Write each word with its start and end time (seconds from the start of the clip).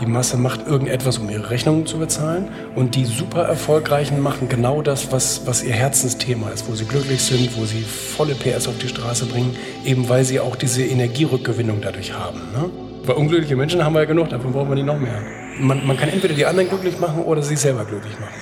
Die 0.00 0.06
Masse 0.06 0.36
macht 0.36 0.66
irgendetwas, 0.66 1.16
um 1.16 1.30
ihre 1.30 1.48
Rechnungen 1.48 1.86
zu 1.86 1.98
bezahlen. 1.98 2.48
Und 2.74 2.94
die 2.96 3.06
super 3.06 3.44
Erfolgreichen 3.44 4.20
machen 4.20 4.48
genau 4.48 4.82
das, 4.82 5.10
was, 5.10 5.46
was 5.46 5.64
ihr 5.64 5.72
Herzensthema 5.72 6.50
ist, 6.50 6.68
wo 6.68 6.74
sie 6.74 6.84
glücklich 6.84 7.22
sind, 7.22 7.56
wo 7.56 7.64
sie 7.64 7.80
volle 7.82 8.34
PS 8.34 8.68
auf 8.68 8.76
die 8.76 8.88
Straße 8.88 9.24
bringen, 9.24 9.56
eben 9.86 10.06
weil 10.08 10.24
sie 10.24 10.38
auch 10.38 10.54
diese 10.56 10.84
Energierückgewinnung 10.84 11.80
dadurch 11.80 12.12
haben. 12.12 12.40
Ne? 12.52 12.70
Weil 13.04 13.16
unglückliche 13.16 13.56
Menschen 13.56 13.82
haben 13.82 13.94
wir 13.94 14.00
ja 14.00 14.06
genug, 14.06 14.28
davon 14.28 14.52
brauchen 14.52 14.68
wir 14.68 14.74
nicht 14.74 14.86
noch 14.86 14.98
mehr. 14.98 15.22
Man, 15.58 15.86
man 15.86 15.96
kann 15.96 16.10
entweder 16.10 16.34
die 16.34 16.44
anderen 16.44 16.68
glücklich 16.68 16.98
machen 16.98 17.22
oder 17.22 17.40
sich 17.40 17.58
selber 17.58 17.86
glücklich 17.86 18.18
machen. 18.20 18.34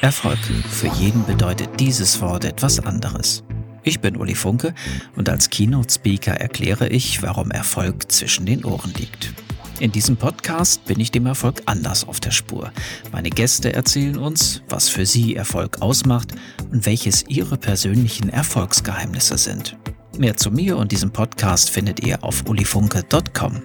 Erfolg. 0.00 0.38
Für 0.70 0.88
jeden 0.88 1.26
bedeutet 1.26 1.68
dieses 1.80 2.20
Wort 2.22 2.46
etwas 2.46 2.80
anderes. 2.80 3.44
Ich 3.82 4.00
bin 4.00 4.16
Uli 4.16 4.34
Funke 4.34 4.72
und 5.16 5.28
als 5.28 5.50
Keynote-Speaker 5.50 6.32
erkläre 6.32 6.88
ich, 6.88 7.22
warum 7.22 7.50
Erfolg 7.50 8.10
zwischen 8.10 8.46
den 8.46 8.64
Ohren 8.64 8.94
liegt. 8.96 9.34
In 9.80 9.90
diesem 9.90 10.16
Podcast 10.16 10.84
bin 10.84 11.00
ich 11.00 11.10
dem 11.10 11.26
Erfolg 11.26 11.62
anders 11.66 12.06
auf 12.06 12.20
der 12.20 12.30
Spur. 12.30 12.70
Meine 13.12 13.30
Gäste 13.30 13.72
erzählen 13.72 14.16
uns, 14.16 14.62
was 14.68 14.88
für 14.88 15.04
sie 15.04 15.34
Erfolg 15.34 15.82
ausmacht 15.82 16.32
und 16.70 16.86
welches 16.86 17.24
ihre 17.28 17.56
persönlichen 17.56 18.28
Erfolgsgeheimnisse 18.28 19.36
sind. 19.36 19.76
Mehr 20.16 20.36
zu 20.36 20.52
mir 20.52 20.76
und 20.76 20.92
diesem 20.92 21.12
Podcast 21.12 21.70
findet 21.70 22.06
ihr 22.06 22.22
auf 22.22 22.44
ulifunke.com. 22.48 23.62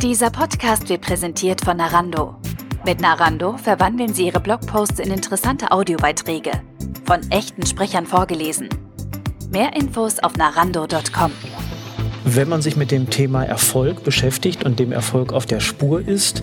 Dieser 0.00 0.30
Podcast 0.30 0.88
wird 0.88 1.02
präsentiert 1.02 1.60
von 1.62 1.76
Narando. 1.76 2.36
Mit 2.86 3.00
Narando 3.00 3.58
verwandeln 3.58 4.14
Sie 4.14 4.26
Ihre 4.26 4.40
Blogposts 4.40 5.00
in 5.00 5.10
interessante 5.10 5.70
Audiobeiträge. 5.70 6.52
Von 7.04 7.28
echten 7.30 7.66
Sprechern 7.66 8.06
vorgelesen. 8.06 8.68
Mehr 9.50 9.74
Infos 9.74 10.20
auf 10.20 10.36
narando.com. 10.36 11.32
Wenn 12.32 12.48
man 12.48 12.62
sich 12.62 12.76
mit 12.76 12.92
dem 12.92 13.10
Thema 13.10 13.42
Erfolg 13.42 14.04
beschäftigt 14.04 14.62
und 14.62 14.78
dem 14.78 14.92
Erfolg 14.92 15.32
auf 15.32 15.46
der 15.46 15.58
Spur 15.58 16.06
ist, 16.06 16.42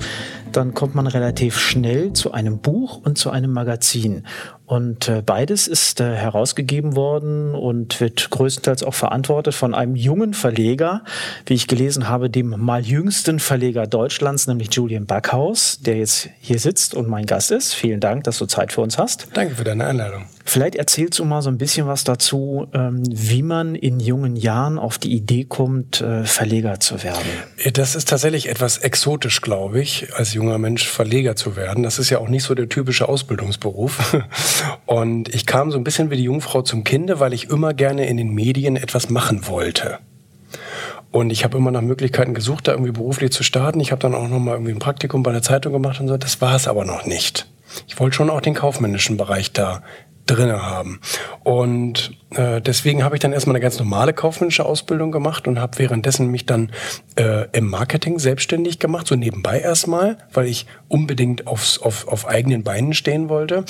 dann 0.51 0.73
kommt 0.73 0.95
man 0.95 1.07
relativ 1.07 1.57
schnell 1.57 2.11
zu 2.11 2.33
einem 2.33 2.57
Buch 2.57 2.99
und 3.05 3.17
zu 3.17 3.29
einem 3.29 3.53
Magazin. 3.53 4.23
Und 4.67 5.07
äh, 5.07 5.23
beides 5.25 5.69
ist 5.69 6.01
äh, 6.01 6.13
herausgegeben 6.13 6.97
worden 6.97 7.55
und 7.55 8.01
wird 8.01 8.29
größtenteils 8.29 8.83
auch 8.83 8.93
verantwortet 8.93 9.53
von 9.53 9.73
einem 9.73 9.95
jungen 9.95 10.33
Verleger, 10.33 11.05
wie 11.45 11.53
ich 11.53 11.67
gelesen 11.67 12.09
habe, 12.09 12.29
dem 12.29 12.49
mal 12.49 12.85
jüngsten 12.85 13.39
Verleger 13.39 13.87
Deutschlands, 13.87 14.45
nämlich 14.45 14.73
Julian 14.73 15.05
Backhaus, 15.05 15.79
der 15.79 15.99
jetzt 15.99 16.27
hier 16.41 16.59
sitzt 16.59 16.95
und 16.95 17.07
mein 17.07 17.25
Gast 17.25 17.49
ist. 17.49 17.75
Vielen 17.75 18.01
Dank, 18.01 18.25
dass 18.25 18.39
du 18.39 18.45
Zeit 18.45 18.73
für 18.73 18.81
uns 18.81 18.97
hast. 18.97 19.29
Danke 19.33 19.55
für 19.55 19.63
deine 19.63 19.85
Einladung. 19.85 20.25
Vielleicht 20.43 20.75
erzählst 20.75 21.19
du 21.19 21.25
mal 21.25 21.41
so 21.41 21.49
ein 21.49 21.57
bisschen 21.57 21.87
was 21.87 22.05
dazu, 22.05 22.67
ähm, 22.73 23.03
wie 23.05 23.43
man 23.43 23.75
in 23.75 23.99
jungen 23.99 24.37
Jahren 24.37 24.79
auf 24.79 24.97
die 24.97 25.13
Idee 25.13 25.43
kommt, 25.43 25.99
äh, 25.99 26.23
Verleger 26.23 26.79
zu 26.79 27.03
werden. 27.03 27.27
Das 27.73 27.95
ist 27.95 28.07
tatsächlich 28.07 28.47
etwas 28.47 28.77
exotisch, 28.77 29.41
glaube 29.41 29.81
ich, 29.81 30.13
als 30.15 30.33
junger 30.33 30.57
Mensch 30.57 30.87
Verleger 30.87 31.35
zu 31.35 31.57
werden. 31.57 31.83
Das 31.83 31.99
ist 31.99 32.09
ja 32.09 32.19
auch 32.19 32.29
nicht 32.29 32.43
so 32.43 32.55
der 32.55 32.69
typische 32.69 33.09
Ausbildungsberuf. 33.09 34.15
Und 34.85 35.33
ich 35.33 35.45
kam 35.45 35.71
so 35.71 35.77
ein 35.77 35.83
bisschen 35.83 36.09
wie 36.09 36.17
die 36.17 36.23
Jungfrau 36.23 36.61
zum 36.61 36.83
Kinde, 36.83 37.19
weil 37.19 37.33
ich 37.33 37.49
immer 37.49 37.73
gerne 37.73 38.07
in 38.07 38.17
den 38.17 38.33
Medien 38.33 38.75
etwas 38.75 39.09
machen 39.09 39.47
wollte. 39.47 39.99
Und 41.11 41.29
ich 41.29 41.43
habe 41.43 41.57
immer 41.57 41.71
nach 41.71 41.81
Möglichkeiten 41.81 42.33
gesucht, 42.33 42.67
da 42.67 42.73
irgendwie 42.73 42.91
beruflich 42.91 43.31
zu 43.31 43.43
starten. 43.43 43.79
Ich 43.79 43.91
habe 43.91 44.01
dann 44.01 44.13
auch 44.13 44.27
noch 44.27 44.39
mal 44.39 44.53
irgendwie 44.53 44.73
ein 44.73 44.79
Praktikum 44.79 45.23
bei 45.23 45.31
der 45.31 45.41
Zeitung 45.41 45.73
gemacht 45.73 45.99
und 45.99 46.07
so. 46.07 46.17
Das 46.17 46.41
war 46.41 46.55
es 46.55 46.67
aber 46.67 46.85
noch 46.85 47.05
nicht. 47.05 47.49
Ich 47.87 47.99
wollte 47.99 48.15
schon 48.15 48.29
auch 48.29 48.41
den 48.41 48.53
kaufmännischen 48.53 49.17
Bereich 49.17 49.51
da 49.51 49.81
drinne 50.27 50.61
haben. 50.61 50.99
Und 51.43 52.11
äh, 52.31 52.61
deswegen 52.61 53.03
habe 53.03 53.15
ich 53.15 53.21
dann 53.21 53.33
erstmal 53.33 53.55
eine 53.55 53.63
ganz 53.63 53.79
normale 53.79 54.13
kaufmännische 54.13 54.65
Ausbildung 54.65 55.11
gemacht 55.11 55.47
und 55.47 55.59
habe 55.59 55.79
währenddessen 55.79 56.27
mich 56.27 56.45
dann 56.45 56.71
äh, 57.15 57.47
im 57.53 57.69
Marketing 57.69 58.19
selbstständig 58.19 58.79
gemacht, 58.79 59.07
so 59.07 59.15
nebenbei 59.15 59.59
erstmal, 59.59 60.17
weil 60.33 60.47
ich 60.47 60.65
unbedingt 60.87 61.47
aufs, 61.47 61.79
auf, 61.79 62.07
auf 62.07 62.27
eigenen 62.27 62.63
Beinen 62.63 62.93
stehen 62.93 63.29
wollte. 63.29 63.63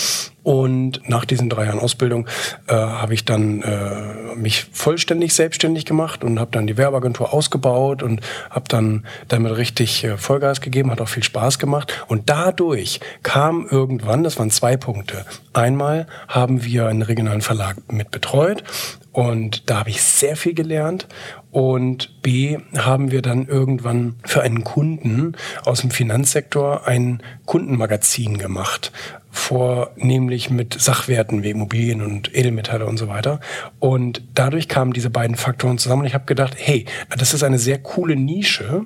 Und 0.48 1.02
nach 1.10 1.26
diesen 1.26 1.50
drei 1.50 1.66
Jahren 1.66 1.80
Ausbildung 1.80 2.26
äh, 2.68 2.74
habe 2.74 3.14
ich 3.14 3.26
dann 3.26 3.64
äh, 3.64 4.34
mich 4.38 4.64
vollständig 4.72 5.34
selbstständig 5.34 5.84
gemacht 5.84 6.24
und 6.24 6.40
habe 6.40 6.52
dann 6.54 6.68
die 6.68 6.78
Werbeagentur 6.78 7.34
ausgebaut 7.34 8.02
und 8.02 8.22
habe 8.50 8.64
dann 8.70 9.06
damit 9.28 9.58
richtig 9.58 10.06
äh, 10.06 10.16
Vollgas 10.16 10.62
gegeben, 10.62 10.90
hat 10.90 11.02
auch 11.02 11.10
viel 11.10 11.24
Spaß 11.24 11.60
gemacht. 11.60 11.92
Und 12.08 12.30
dadurch 12.30 13.02
kam 13.24 13.68
irgendwann, 13.70 14.24
das 14.24 14.40
waren 14.40 14.50
zwei 14.50 14.78
Punkte. 14.78 15.26
Einmal 15.52 16.08
haben 16.30 16.64
wir 16.64 16.88
einen 16.88 17.02
regionalen 17.02 17.42
Verlag 17.42 17.76
mit 17.92 18.12
betreut 18.12 18.64
und 19.18 19.68
da 19.72 19.80
habe 19.80 19.90
ich 19.90 20.04
sehr 20.04 20.36
viel 20.36 20.54
gelernt. 20.54 21.08
Und 21.50 22.22
B 22.22 22.60
haben 22.78 23.10
wir 23.10 23.24
dann 23.24 23.48
irgendwann 23.48 24.18
für 24.24 24.44
einen 24.44 24.64
Kunden 24.64 25.32
aus 25.66 25.82
dem 25.82 25.90
Finanzsektor 25.90 26.86
ein 26.86 27.24
Kundenmagazin 27.48 28.38
gemacht, 28.38 28.92
vornehmlich 29.32 30.52
mit 30.52 30.80
Sachwerten 30.80 31.42
wie 31.42 31.50
Immobilien 31.50 32.04
und 32.04 32.36
Edelmetalle 32.36 32.86
und 32.86 32.98
so 32.98 33.08
weiter. 33.08 33.40
Und 33.80 34.22
dadurch 34.36 34.68
kamen 34.68 34.94
diese 34.94 35.10
beiden 35.10 35.36
Faktoren 35.36 35.80
zusammen. 35.80 36.02
Und 36.02 36.08
ich 36.10 36.14
habe 36.14 36.26
gedacht, 36.26 36.54
hey, 36.56 36.86
das 37.18 37.34
ist 37.34 37.42
eine 37.42 37.58
sehr 37.58 37.80
coole 37.80 38.16
Nische, 38.16 38.86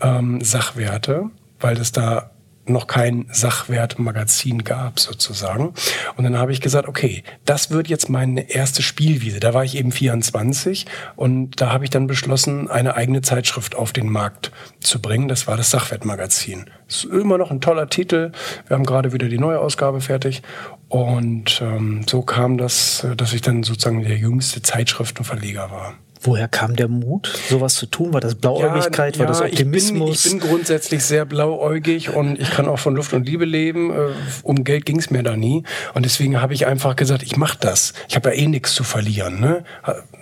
ähm, 0.00 0.40
Sachwerte, 0.40 1.28
weil 1.60 1.74
das 1.74 1.92
da 1.92 2.30
noch 2.68 2.86
kein 2.86 3.26
Sachwertmagazin 3.30 4.64
gab 4.64 5.00
sozusagen. 5.00 5.74
Und 6.16 6.24
dann 6.24 6.38
habe 6.38 6.52
ich 6.52 6.60
gesagt, 6.60 6.88
okay, 6.88 7.22
das 7.44 7.70
wird 7.70 7.88
jetzt 7.88 8.08
meine 8.08 8.50
erste 8.50 8.82
Spielwiese. 8.82 9.40
Da 9.40 9.54
war 9.54 9.64
ich 9.64 9.76
eben 9.76 9.92
24 9.92 10.86
und 11.16 11.60
da 11.60 11.72
habe 11.72 11.84
ich 11.84 11.90
dann 11.90 12.06
beschlossen, 12.06 12.70
eine 12.70 12.94
eigene 12.94 13.22
Zeitschrift 13.22 13.74
auf 13.74 13.92
den 13.92 14.08
Markt 14.08 14.50
zu 14.80 15.00
bringen. 15.00 15.28
Das 15.28 15.46
war 15.46 15.56
das 15.56 15.70
Sachwertmagazin. 15.70 16.66
Ist 16.88 17.04
immer 17.04 17.38
noch 17.38 17.50
ein 17.50 17.60
toller 17.60 17.88
Titel. 17.88 18.32
Wir 18.66 18.76
haben 18.76 18.86
gerade 18.86 19.12
wieder 19.12 19.28
die 19.28 19.38
neue 19.38 19.58
Ausgabe 19.60 20.00
fertig. 20.00 20.42
Und 20.88 21.60
ähm, 21.62 22.04
so 22.08 22.22
kam 22.22 22.58
das, 22.58 23.06
dass 23.16 23.32
ich 23.32 23.42
dann 23.42 23.62
sozusagen 23.62 24.02
der 24.02 24.16
jüngste 24.16 24.62
Zeitschriftenverleger 24.62 25.70
war. 25.70 25.94
Woher 26.22 26.48
kam 26.48 26.76
der 26.76 26.88
Mut, 26.88 27.32
sowas 27.48 27.74
zu 27.74 27.86
tun? 27.86 28.12
War 28.12 28.20
das 28.20 28.34
Blauäugigkeit? 28.34 29.16
Ja, 29.16 29.20
war 29.20 29.26
das 29.26 29.42
Optimismus? 29.42 30.24
Ich 30.24 30.30
bin, 30.30 30.38
ich 30.38 30.42
bin, 30.42 30.50
grundsätzlich 30.50 31.04
sehr 31.04 31.24
blauäugig 31.24 32.14
und 32.14 32.40
ich 32.40 32.50
kann 32.50 32.68
auch 32.68 32.78
von 32.78 32.96
Luft 32.96 33.12
und 33.12 33.26
Liebe 33.26 33.44
leben. 33.44 33.90
Äh, 33.90 34.08
um 34.42 34.64
Geld 34.64 34.86
ging 34.86 34.98
es 34.98 35.10
mir 35.10 35.22
da 35.22 35.36
nie. 35.36 35.62
Und 35.94 36.04
deswegen 36.04 36.40
habe 36.40 36.54
ich 36.54 36.66
einfach 36.66 36.96
gesagt, 36.96 37.22
ich 37.22 37.36
mache 37.36 37.58
das. 37.60 37.92
Ich 38.08 38.16
habe 38.16 38.30
ja 38.30 38.36
eh 38.36 38.46
nichts 38.46 38.74
zu 38.74 38.84
verlieren. 38.84 39.40
Ne? 39.40 39.64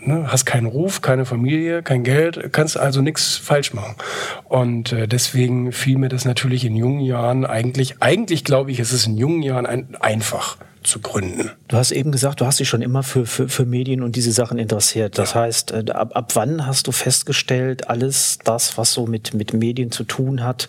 ne? 0.03 0.27
Hast 0.31 0.45
keinen 0.45 0.67
Ruf, 0.67 1.01
keine 1.01 1.25
Familie, 1.25 1.83
kein 1.83 2.03
Geld, 2.05 2.53
kannst 2.53 2.77
also 2.77 3.01
nichts 3.01 3.37
falsch 3.37 3.73
machen. 3.73 3.95
Und 4.45 4.93
äh, 4.93 5.07
deswegen 5.07 5.73
fiel 5.73 5.99
mir 5.99 6.09
das 6.09 6.25
natürlich 6.25 6.65
in 6.65 6.77
jungen 6.77 7.01
Jahren 7.01 7.47
eigentlich, 7.47 8.03
eigentlich 8.03 8.45
glaube 8.45 8.73
ich, 8.73 8.81
ist 8.81 8.93
es 8.93 9.07
in 9.07 9.17
jungen 9.17 9.43
Jahren 9.43 9.67
ein, 9.67 9.97
einfach 10.01 10.57
zu 10.85 11.01
gründen. 11.01 11.51
Du 11.69 11.77
hast 11.77 11.91
eben 11.91 12.13
gesagt, 12.13 12.41
du 12.41 12.47
hast 12.47 12.61
dich 12.61 12.69
schon 12.69 12.83
immer 12.83 13.03
für, 13.03 13.27
für, 13.27 13.49
für 13.49 13.65
Medien 13.65 14.03
und 14.03 14.17
diese 14.17 14.33
Sachen 14.33 14.59
interessiert. 14.59 15.19
Das 15.19 15.35
ja. 15.35 15.41
heißt, 15.41 15.73
äh, 15.73 15.85
ab, 15.91 16.15
ab 16.15 16.33
wann 16.35 16.67
hast 16.67 16.87
du 16.87 16.93
festgestellt, 16.93 17.89
alles 17.89 18.39
das, 18.45 18.79
was 18.79 18.93
so 18.93 19.07
mit, 19.07 19.35
mit 19.35 19.53
Medien 19.53 19.91
zu 19.91 20.05
tun 20.05 20.45
hat, 20.45 20.69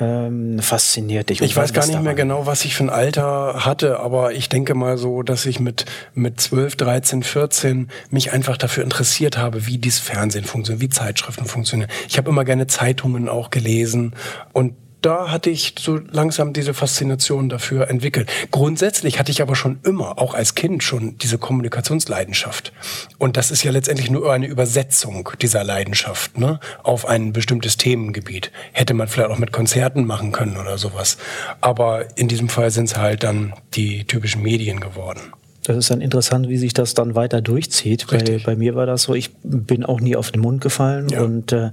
ähm, 0.00 0.58
fasziniert 0.60 1.30
dich? 1.30 1.40
Ich 1.40 1.56
weiß 1.56 1.72
gar 1.72 1.86
nicht 1.86 2.00
mehr 2.02 2.14
genau, 2.14 2.46
was 2.46 2.64
ich 2.64 2.74
für 2.74 2.84
ein 2.84 2.90
Alter 2.90 3.64
hatte, 3.64 4.00
aber 4.00 4.32
ich 4.32 4.48
denke 4.48 4.74
mal 4.74 4.98
so, 4.98 5.22
dass 5.22 5.46
ich 5.46 5.60
mit, 5.60 5.86
mit 6.14 6.40
12, 6.40 6.76
13, 6.76 7.22
14 7.22 7.88
mich 8.10 8.32
einfach 8.32 8.56
dafür 8.56 8.84
interessiert 8.84 9.38
habe, 9.38 9.66
wie 9.66 9.78
dieses 9.78 9.98
Fernsehen 9.98 10.44
funktioniert, 10.44 10.82
wie 10.82 10.88
Zeitschriften 10.88 11.46
funktionieren. 11.46 11.90
Ich 12.08 12.18
habe 12.18 12.30
immer 12.30 12.44
gerne 12.44 12.66
Zeitungen 12.66 13.28
auch 13.28 13.50
gelesen 13.50 14.14
und 14.52 14.74
da 15.02 15.30
hatte 15.30 15.50
ich 15.50 15.74
so 15.78 16.00
langsam 16.10 16.52
diese 16.52 16.74
Faszination 16.74 17.48
dafür 17.48 17.88
entwickelt. 17.88 18.30
Grundsätzlich 18.50 19.18
hatte 19.18 19.30
ich 19.30 19.42
aber 19.42 19.54
schon 19.54 19.78
immer, 19.84 20.18
auch 20.18 20.34
als 20.34 20.54
Kind 20.54 20.82
schon 20.82 21.16
diese 21.18 21.38
Kommunikationsleidenschaft. 21.38 22.72
Und 23.18 23.36
das 23.36 23.50
ist 23.50 23.62
ja 23.62 23.70
letztendlich 23.70 24.10
nur 24.10 24.32
eine 24.32 24.46
Übersetzung 24.46 25.30
dieser 25.40 25.64
Leidenschaft 25.64 26.38
ne, 26.38 26.58
auf 26.82 27.06
ein 27.06 27.32
bestimmtes 27.32 27.76
Themengebiet. 27.76 28.50
Hätte 28.72 28.94
man 28.94 29.08
vielleicht 29.08 29.30
auch 29.30 29.38
mit 29.38 29.52
Konzerten 29.52 30.04
machen 30.04 30.32
können 30.32 30.56
oder 30.56 30.78
sowas. 30.78 31.18
Aber 31.60 32.06
in 32.16 32.28
diesem 32.28 32.48
Fall 32.48 32.70
sind 32.70 32.86
es 32.86 32.96
halt 32.96 33.22
dann 33.22 33.54
die 33.74 34.04
typischen 34.04 34.42
Medien 34.42 34.80
geworden. 34.80 35.32
Das 35.68 35.76
ist 35.76 35.90
dann 35.90 36.00
interessant, 36.00 36.48
wie 36.48 36.56
sich 36.56 36.72
das 36.72 36.94
dann 36.94 37.14
weiter 37.14 37.42
durchzieht. 37.42 38.06
Bei, 38.10 38.40
bei, 38.42 38.56
mir 38.56 38.74
war 38.74 38.86
das 38.86 39.02
so, 39.02 39.14
ich 39.14 39.34
bin 39.42 39.84
auch 39.84 40.00
nie 40.00 40.16
auf 40.16 40.30
den 40.30 40.40
Mund 40.40 40.62
gefallen 40.62 41.10
ja. 41.10 41.20
und 41.20 41.52
äh, 41.52 41.70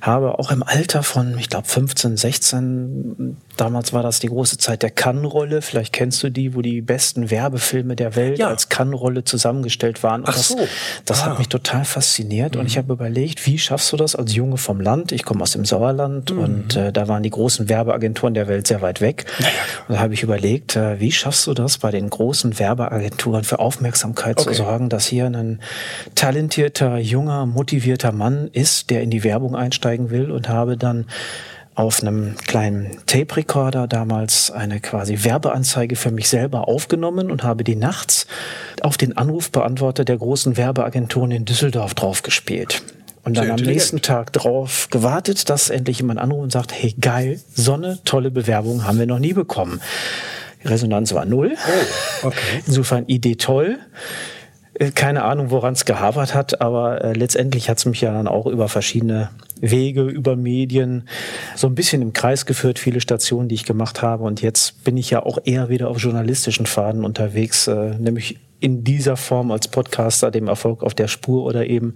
habe 0.00 0.38
auch 0.38 0.50
im 0.50 0.62
Alter 0.62 1.02
von, 1.02 1.36
ich 1.38 1.50
glaube, 1.50 1.68
15, 1.68 2.16
16 2.16 3.36
Damals 3.56 3.94
war 3.94 4.02
das 4.02 4.20
die 4.20 4.26
große 4.26 4.58
Zeit 4.58 4.82
der 4.82 4.90
Kann-Rolle. 4.90 5.62
Vielleicht 5.62 5.92
kennst 5.94 6.22
du 6.22 6.30
die, 6.30 6.54
wo 6.54 6.60
die 6.60 6.82
besten 6.82 7.30
Werbefilme 7.30 7.96
der 7.96 8.14
Welt 8.14 8.38
ja. 8.38 8.48
als 8.48 8.68
Kann-Rolle 8.68 9.24
zusammengestellt 9.24 10.02
waren. 10.02 10.22
Und 10.22 10.28
Ach 10.28 10.34
das, 10.34 10.48
so. 10.48 10.58
das 11.06 11.22
ah. 11.22 11.26
hat 11.26 11.38
mich 11.38 11.48
total 11.48 11.86
fasziniert. 11.86 12.54
Mhm. 12.54 12.60
Und 12.60 12.66
ich 12.66 12.76
habe 12.76 12.92
überlegt, 12.92 13.46
wie 13.46 13.58
schaffst 13.58 13.92
du 13.92 13.96
das 13.96 14.14
als 14.14 14.34
Junge 14.34 14.58
vom 14.58 14.80
Land? 14.80 15.10
Ich 15.12 15.24
komme 15.24 15.42
aus 15.42 15.52
dem 15.52 15.64
Sauerland 15.64 16.32
mhm. 16.32 16.38
und 16.38 16.76
äh, 16.76 16.92
da 16.92 17.08
waren 17.08 17.22
die 17.22 17.30
großen 17.30 17.68
Werbeagenturen 17.68 18.34
der 18.34 18.46
Welt 18.46 18.66
sehr 18.66 18.82
weit 18.82 19.00
weg. 19.00 19.24
Ja, 19.38 19.46
und 19.88 19.94
da 19.94 20.00
habe 20.00 20.12
ich 20.12 20.22
überlegt, 20.22 20.76
äh, 20.76 21.00
wie 21.00 21.12
schaffst 21.12 21.46
du 21.46 21.54
das, 21.54 21.78
bei 21.78 21.90
den 21.90 22.10
großen 22.10 22.58
Werbeagenturen 22.58 23.25
für 23.44 23.58
Aufmerksamkeit 23.58 24.38
okay. 24.38 24.50
zu 24.50 24.54
sorgen, 24.54 24.88
dass 24.88 25.06
hier 25.06 25.26
ein 25.26 25.60
talentierter, 26.14 26.98
junger, 26.98 27.46
motivierter 27.46 28.12
Mann 28.12 28.48
ist, 28.52 28.90
der 28.90 29.02
in 29.02 29.10
die 29.10 29.24
Werbung 29.24 29.54
einsteigen 29.54 30.10
will 30.10 30.30
und 30.30 30.48
habe 30.48 30.76
dann 30.76 31.06
auf 31.76 32.02
einem 32.02 32.36
kleinen 32.36 32.96
Tape-Recorder 33.04 33.86
damals 33.86 34.50
eine 34.50 34.80
quasi 34.80 35.24
Werbeanzeige 35.24 35.94
für 35.94 36.10
mich 36.10 36.28
selber 36.28 36.68
aufgenommen 36.68 37.30
und 37.30 37.42
habe 37.42 37.64
die 37.64 37.76
nachts 37.76 38.26
auf 38.80 38.96
den 38.96 39.16
Anrufbeantworter 39.16 40.06
der 40.06 40.16
großen 40.16 40.56
Werbeagenturen 40.56 41.30
in 41.30 41.44
Düsseldorf 41.44 41.92
draufgespielt. 41.94 42.82
Und 43.24 43.36
dann 43.36 43.50
am 43.50 43.56
nächsten 43.56 44.02
Tag 44.02 44.32
drauf 44.32 44.86
gewartet, 44.90 45.50
dass 45.50 45.68
endlich 45.68 45.98
jemand 45.98 46.20
anruft 46.20 46.44
und 46.44 46.52
sagt, 46.52 46.72
hey 46.72 46.94
geil, 46.98 47.40
so 47.52 47.74
eine 47.74 47.98
tolle 48.04 48.30
Bewerbung 48.30 48.86
haben 48.86 49.00
wir 49.00 49.06
noch 49.06 49.18
nie 49.18 49.32
bekommen. 49.32 49.80
Resonanz 50.68 51.14
war 51.14 51.24
null. 51.24 51.56
Oh, 52.22 52.28
okay. 52.28 52.62
Insofern 52.66 53.06
Idee 53.06 53.36
toll. 53.36 53.78
Äh, 54.78 54.90
keine 54.90 55.24
Ahnung, 55.24 55.50
woran 55.50 55.74
es 55.74 55.84
gehabert 55.84 56.34
hat, 56.34 56.60
aber 56.60 57.02
äh, 57.02 57.12
letztendlich 57.12 57.68
hat 57.68 57.78
es 57.78 57.86
mich 57.86 58.00
ja 58.00 58.12
dann 58.12 58.28
auch 58.28 58.46
über 58.46 58.68
verschiedene 58.68 59.30
Wege, 59.60 60.02
über 60.02 60.36
Medien 60.36 61.08
so 61.54 61.66
ein 61.66 61.74
bisschen 61.74 62.02
im 62.02 62.12
Kreis 62.12 62.44
geführt, 62.46 62.78
viele 62.78 63.00
Stationen, 63.00 63.48
die 63.48 63.54
ich 63.54 63.64
gemacht 63.64 64.02
habe. 64.02 64.24
Und 64.24 64.42
jetzt 64.42 64.84
bin 64.84 64.96
ich 64.96 65.10
ja 65.10 65.22
auch 65.24 65.38
eher 65.44 65.68
wieder 65.68 65.88
auf 65.88 65.98
journalistischen 65.98 66.66
Faden 66.66 67.04
unterwegs, 67.04 67.66
äh, 67.68 67.94
nämlich 67.98 68.38
in 68.60 68.84
dieser 68.84 69.16
Form 69.16 69.50
als 69.50 69.68
Podcaster 69.68 70.30
dem 70.30 70.48
Erfolg 70.48 70.82
auf 70.82 70.94
der 70.94 71.08
Spur 71.08 71.44
oder 71.44 71.66
eben 71.66 71.94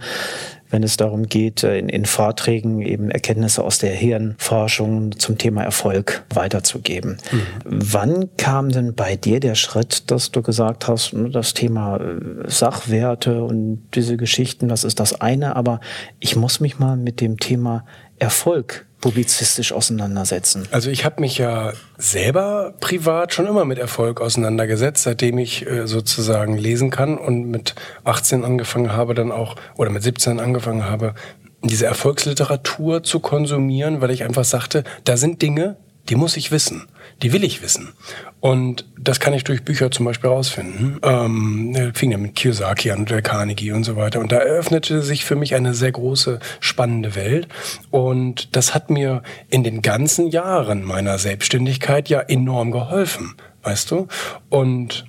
wenn 0.71 0.83
es 0.83 0.97
darum 0.97 1.27
geht, 1.27 1.63
äh, 1.63 1.79
in, 1.79 1.89
in 1.89 2.07
Vorträgen 2.07 2.81
eben 2.81 3.11
Erkenntnisse 3.11 3.63
aus 3.63 3.79
der 3.79 3.93
Hirnforschung 3.93 5.19
zum 5.19 5.39
Thema 5.39 5.63
Erfolg 5.63 6.25
weiterzugeben. 6.33 7.19
Mhm. 7.33 7.43
Wann 7.65 8.37
kam 8.37 8.71
denn 8.71 8.95
bei 8.95 9.17
dir 9.17 9.41
der 9.41 9.55
Schritt, 9.55 10.11
dass 10.11 10.31
du 10.31 10.43
gesagt 10.43 10.89
hast, 10.89 11.13
ne, 11.13 11.31
das 11.31 11.55
Thema 11.55 11.97
äh, 11.97 12.49
Sachwerte 12.49 13.43
und 13.43 13.83
diese 13.95 14.17
Geschichten, 14.17 14.69
das 14.69 14.85
ist 14.85 15.01
das 15.01 15.21
eine, 15.21 15.57
aber 15.57 15.81
ich 16.19 16.37
muss 16.37 16.61
mich 16.61 16.79
mal 16.79 16.97
mit 16.97 17.21
dem 17.21 17.39
Thema 17.39 17.85
Erfolg 18.19 18.87
publizistisch 19.01 19.73
auseinandersetzen? 19.73 20.69
Also 20.71 20.91
ich 20.91 21.05
habe 21.05 21.21
mich 21.21 21.39
ja 21.39 21.73
selber 21.99 22.75
privat 22.81 23.35
schon 23.35 23.47
immer 23.47 23.65
mit 23.65 23.79
Erfolg 23.79 24.21
auseinandergesetzt, 24.21 25.05
seitdem 25.05 25.39
ich 25.39 25.67
äh, 25.67 25.87
sozusagen 25.87 26.57
lesen 26.57 26.91
kann 26.91 27.19
und 27.19 27.51
mit 27.51 27.75
18 28.05 28.45
angefangen 28.45 28.93
habe 28.93 29.15
dann 29.15 29.33
auch, 29.33 29.57
oder 29.77 29.91
mit 29.91 30.03
17 30.03 30.41
angefangen 30.41 30.85
habe, 30.85 31.15
diese 31.63 31.87
Erfolgsliteratur 31.87 33.03
zu 33.03 33.21
konsumieren, 33.21 34.01
weil 34.01 34.11
ich 34.11 34.25
einfach 34.25 34.45
sagte, 34.45 34.85
da 35.05 35.17
sind 35.17 35.43
Dinge, 35.43 35.77
die 36.11 36.17
muss 36.17 36.37
ich 36.37 36.51
wissen, 36.51 36.89
die 37.23 37.33
will 37.33 37.45
ich 37.45 37.63
wissen. 37.63 37.93
Und 38.41 38.85
das 38.99 39.21
kann 39.21 39.33
ich 39.33 39.45
durch 39.45 39.65
Bücher 39.65 39.91
zum 39.91 40.07
Beispiel 40.07 40.29
rausfinden. 40.29 40.99
Ähm, 41.03 41.93
fing 41.95 42.11
ja 42.11 42.19
mit 42.19 42.35
Kiyosaki 42.35 42.91
an, 42.91 43.05
der 43.05 43.23
Carnegie 43.23 43.71
und 43.71 43.85
so 43.85 43.97
weiter. 43.97 44.19
Und 44.19 44.33
da 44.33 44.39
eröffnete 44.39 45.03
sich 45.03 45.25
für 45.25 45.37
mich 45.37 45.55
eine 45.55 45.73
sehr 45.73 45.93
große, 45.93 46.41
spannende 46.59 47.15
Welt. 47.15 47.47
Und 47.91 48.57
das 48.57 48.75
hat 48.75 48.91
mir 48.91 49.23
in 49.49 49.63
den 49.63 49.83
ganzen 49.83 50.29
Jahren 50.29 50.83
meiner 50.83 51.19
Selbstständigkeit 51.19 52.09
ja 52.09 52.21
enorm 52.21 52.73
geholfen, 52.73 53.37
weißt 53.63 53.91
du? 53.93 54.09
Und 54.49 55.07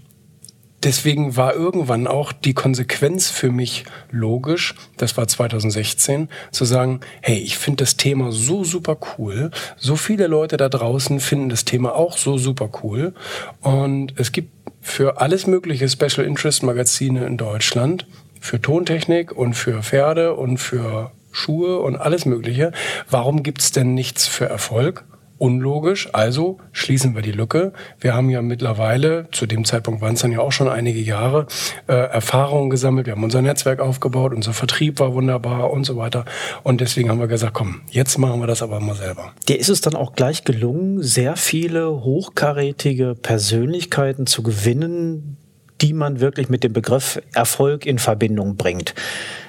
deswegen 0.84 1.36
war 1.38 1.54
irgendwann 1.54 2.08
auch 2.08 2.32
die 2.32 2.54
Konsequenz 2.54 3.30
für 3.30 3.52
mich 3.52 3.86
logisch, 4.10 4.76
das 4.98 5.18
war 5.18 5.28
2016, 5.28 6.30
zu 6.52 6.66
sagen, 6.66 7.02
hey, 7.22 7.38
ich 7.38 7.58
finde 7.58 7.84
das 7.84 7.98
Thema 7.98 8.32
so 8.32 8.64
super 8.64 8.98
cool, 9.18 9.52
so 9.78 9.96
viele 9.96 10.28
Leute 10.28 10.58
da 10.58 10.70
draußen 10.70 11.20
finden 11.20 11.50
das 11.50 11.66
Thema 11.66 11.96
auch 11.96 12.18
so 12.18 12.38
super 12.38 12.70
cool 12.84 13.14
und 13.62 14.14
es 14.18 14.32
gibt 14.32 14.50
für 14.82 15.22
alles 15.22 15.46
mögliche 15.48 15.88
Special 15.88 16.26
Interest 16.26 16.64
Magazine 16.64 17.26
in 17.26 17.38
Deutschland, 17.38 18.08
für 18.40 18.60
Tontechnik 18.60 19.32
und 19.32 19.54
für 19.54 19.84
Pferde 19.84 20.34
und 20.34 20.58
für 20.58 21.12
Schuhe 21.32 21.80
und 21.80 21.96
alles 21.96 22.26
Mögliche. 22.26 22.72
Warum 23.10 23.44
gibt's 23.44 23.72
denn 23.72 23.94
nichts 23.94 24.28
für 24.28 24.46
Erfolg? 24.46 25.06
Unlogisch. 25.42 26.08
Also 26.14 26.60
schließen 26.72 27.16
wir 27.16 27.24
die 27.24 27.32
Lücke. 27.32 27.74
Wir 28.00 28.14
haben 28.14 28.30
ja 28.30 28.44
mittlerweile, 28.44 29.28
zu 29.32 29.48
dem 29.48 29.66
Zeitpunkt 29.66 30.00
waren 30.00 30.14
es 30.14 30.22
dann 30.22 30.32
ja 30.32 30.40
auch 30.40 30.52
schon 30.52 30.70
einige 30.70 31.00
Jahre, 31.00 31.48
äh, 31.88 31.94
Erfahrungen 31.94 32.70
gesammelt. 32.70 33.08
Wir 33.08 33.14
haben 33.14 33.24
unser 33.24 33.42
Netzwerk 33.42 33.80
aufgebaut, 33.80 34.34
unser 34.34 34.54
Vertrieb 34.54 35.00
war 35.00 35.16
wunderbar 35.16 35.72
und 35.72 35.84
so 35.84 35.98
weiter. 35.98 36.26
Und 36.62 36.80
deswegen 36.80 37.10
haben 37.10 37.20
wir 37.20 37.28
gesagt, 37.28 37.56
komm, 37.56 37.82
jetzt 37.90 38.20
machen 38.20 38.40
wir 38.40 38.46
das 38.46 38.62
aber 38.62 38.80
mal 38.80 38.96
selber. 38.96 39.34
Dir 39.48 39.60
ist 39.60 39.70
es 39.70 39.82
dann 39.82 39.96
auch 39.96 40.14
gleich 40.14 40.44
gelungen, 40.44 41.02
sehr 41.02 41.36
viele 41.36 41.90
hochkarätige 41.90 43.16
Persönlichkeiten 43.16 44.28
zu 44.28 44.44
gewinnen, 44.44 45.38
die 45.82 45.94
man 45.94 46.20
wirklich 46.20 46.50
mit 46.50 46.64
dem 46.64 46.74
Begriff 46.74 47.20
Erfolg 47.34 47.88
in 47.88 47.98
Verbindung 47.98 48.58
bringt. 48.58 48.94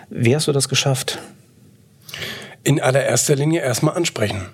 Wie 0.09 0.35
hast 0.35 0.49
du 0.49 0.53
das 0.53 0.71
geschafft? 0.71 1.19
In 2.65 2.81
allererster 2.81 3.37
Linie 3.37 3.61
erstmal 3.61 3.95
ansprechen. 3.95 4.47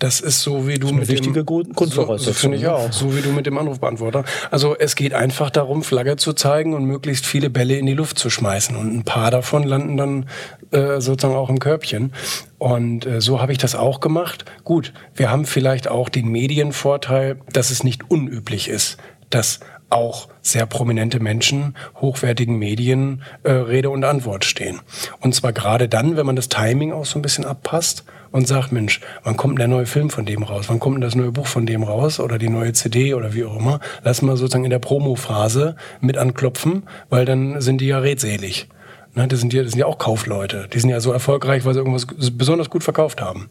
Das 0.00 0.20
ist 0.20 0.40
so, 0.40 0.66
wie 0.66 0.78
du 0.78 0.80
das 0.80 0.86
ist 0.86 0.90
eine 0.90 1.00
mit 1.00 1.08
wichtige 1.08 1.44
dem, 1.44 1.74
Grundvoraussetzung. 1.74 2.32
So, 2.32 2.40
finde 2.40 2.56
ich 2.56 2.66
auch. 2.66 2.90
So 2.90 3.14
wie 3.14 3.20
du 3.20 3.32
mit 3.32 3.44
dem 3.44 3.58
Anrufbeantworter. 3.58 4.24
Also 4.50 4.74
es 4.76 4.96
geht 4.96 5.12
einfach 5.12 5.50
darum, 5.50 5.82
Flagge 5.82 6.16
zu 6.16 6.32
zeigen 6.32 6.72
und 6.72 6.86
möglichst 6.86 7.26
viele 7.26 7.50
Bälle 7.50 7.76
in 7.76 7.84
die 7.84 7.92
Luft 7.92 8.18
zu 8.18 8.30
schmeißen. 8.30 8.74
Und 8.76 8.96
ein 8.96 9.04
paar 9.04 9.30
davon 9.30 9.62
landen 9.62 9.98
dann 9.98 10.26
äh, 10.70 11.02
sozusagen 11.02 11.36
auch 11.36 11.50
im 11.50 11.58
Körbchen. 11.58 12.14
Und 12.56 13.04
äh, 13.04 13.20
so 13.20 13.42
habe 13.42 13.52
ich 13.52 13.58
das 13.58 13.74
auch 13.74 14.00
gemacht. 14.00 14.46
Gut, 14.64 14.94
wir 15.14 15.30
haben 15.30 15.44
vielleicht 15.44 15.86
auch 15.86 16.08
den 16.08 16.28
Medienvorteil, 16.28 17.36
dass 17.52 17.70
es 17.70 17.84
nicht 17.84 18.10
unüblich 18.10 18.68
ist, 18.68 18.96
dass 19.28 19.60
auch 19.90 20.28
sehr 20.40 20.66
prominente 20.66 21.20
Menschen 21.20 21.76
hochwertigen 22.00 22.58
Medien 22.58 23.22
äh, 23.42 23.52
Rede 23.52 23.90
und 23.90 24.04
Antwort 24.04 24.44
stehen. 24.44 24.80
Und 25.20 25.34
zwar 25.34 25.52
gerade 25.52 25.88
dann, 25.88 26.16
wenn 26.16 26.26
man 26.26 26.36
das 26.36 26.48
Timing 26.48 26.92
auch 26.92 27.04
so 27.04 27.18
ein 27.18 27.22
bisschen 27.22 27.44
abpasst 27.44 28.04
und 28.30 28.46
sagt, 28.46 28.72
Mensch, 28.72 29.00
wann 29.24 29.36
kommt 29.36 29.58
der 29.58 29.68
neue 29.68 29.86
Film 29.86 30.10
von 30.10 30.24
dem 30.24 30.42
raus? 30.42 30.66
Wann 30.68 30.78
kommt 30.78 30.96
denn 30.96 31.02
das 31.02 31.16
neue 31.16 31.32
Buch 31.32 31.46
von 31.46 31.66
dem 31.66 31.82
raus? 31.82 32.20
Oder 32.20 32.38
die 32.38 32.48
neue 32.48 32.72
CD 32.72 33.14
oder 33.14 33.34
wie 33.34 33.44
auch 33.44 33.58
immer? 33.58 33.80
Lass 34.04 34.22
mal 34.22 34.36
sozusagen 34.36 34.64
in 34.64 34.70
der 34.70 34.78
Promo-Phase 34.78 35.76
mit 36.00 36.16
anklopfen, 36.16 36.84
weil 37.08 37.24
dann 37.24 37.60
sind 37.60 37.80
die 37.80 37.88
ja 37.88 37.98
redselig. 37.98 38.68
Ne, 39.14 39.26
das, 39.26 39.40
sind 39.40 39.52
ja, 39.52 39.62
das 39.62 39.72
sind 39.72 39.80
ja 39.80 39.86
auch 39.86 39.98
Kaufleute. 39.98 40.68
Die 40.72 40.78
sind 40.78 40.90
ja 40.90 41.00
so 41.00 41.12
erfolgreich, 41.12 41.64
weil 41.64 41.74
sie 41.74 41.80
irgendwas 41.80 42.06
besonders 42.32 42.70
gut 42.70 42.84
verkauft 42.84 43.20
haben. 43.20 43.50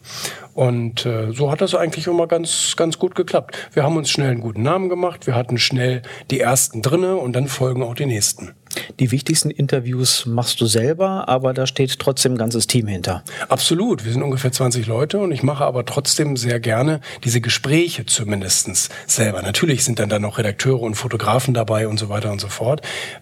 Und 0.53 1.05
äh, 1.05 1.33
so 1.33 1.51
hat 1.51 1.59
das 1.59 1.75
eigentlich 1.75 2.07
immer 2.07 2.27
ganz, 2.27 2.75
ganz 2.77 2.97
gut 2.97 3.13
geklappt. 3.13 3.57
Wir 3.73 3.83
haben 3.83 3.97
uns 3.97 4.09
schnell 4.09 4.31
einen 4.31 4.41
guten 4.41 4.61
Namen 4.61 4.87
gemacht, 4.87 5.27
wir 5.27 5.35
hatten 5.35 5.57
schnell 5.57 6.01
die 6.31 6.39
ersten 6.39 6.81
drinne 6.81 7.17
und 7.17 7.33
dann 7.33 7.47
folgen 7.47 7.83
auch 7.83 7.95
die 7.95 8.05
nächsten. 8.05 8.53
Die 8.99 9.11
wichtigsten 9.11 9.49
Interviews 9.49 10.25
machst 10.25 10.61
du 10.61 10.65
selber, 10.65 11.27
aber 11.27 11.53
da 11.53 11.65
steht 11.65 11.99
trotzdem 11.99 12.33
ein 12.33 12.37
ganzes 12.37 12.67
Team 12.67 12.87
hinter. 12.87 13.23
Absolut. 13.47 14.05
Wir 14.05 14.11
sind 14.11 14.23
ungefähr 14.23 14.51
20 14.51 14.87
Leute 14.87 15.19
und 15.19 15.31
ich 15.31 15.43
mache 15.43 15.65
aber 15.65 15.85
trotzdem 15.85 16.37
sehr 16.37 16.59
gerne 16.59 17.01
diese 17.23 17.41
Gespräche 17.41 18.05
zumindestens 18.05 18.89
selber. 19.07 19.41
Natürlich 19.41 19.83
sind 19.83 19.99
dann 19.99 20.09
da 20.09 20.19
noch 20.19 20.37
Redakteure 20.37 20.81
und 20.81 20.95
Fotografen 20.95 21.53
dabei 21.53 21.87
und 21.87 21.97
so 21.97 22.09
weiter 22.09 22.31
und 22.31 22.39
so 22.39 22.47
fort. 22.47 22.81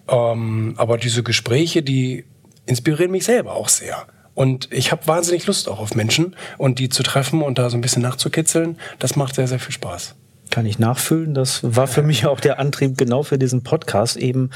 Ähm, 0.09 0.73
aber 0.77 0.97
diese 0.97 1.23
Gespräche, 1.23 1.83
die 1.83 2.25
inspirieren 2.65 3.11
mich 3.11 3.25
selber 3.25 3.53
auch 3.53 3.69
sehr. 3.69 4.07
Und 4.33 4.71
ich 4.71 4.91
habe 4.91 5.07
wahnsinnig 5.07 5.47
Lust 5.47 5.67
auch 5.67 5.79
auf 5.79 5.95
Menschen 5.95 6.35
und 6.57 6.77
die 6.77 6.89
zu 6.89 7.01
treffen 7.01 7.41
und 7.41 7.57
da 7.57 7.69
so 7.69 7.77
ein 7.77 7.81
bisschen 7.81 8.03
nachzukitzeln. 8.03 8.77
Das 8.99 9.15
macht 9.15 9.35
sehr, 9.35 9.47
sehr 9.47 9.59
viel 9.59 9.71
Spaß 9.71 10.15
kann 10.49 10.65
ich 10.65 10.79
nachfüllen. 10.79 11.33
Das 11.33 11.61
war 11.63 11.87
für 11.87 12.03
mich 12.03 12.25
auch 12.25 12.39
der 12.39 12.59
Antrieb 12.59 12.97
genau 12.97 13.23
für 13.23 13.37
diesen 13.37 13.63
Podcast, 13.63 14.17
eben 14.17 14.41
mhm. 14.41 14.49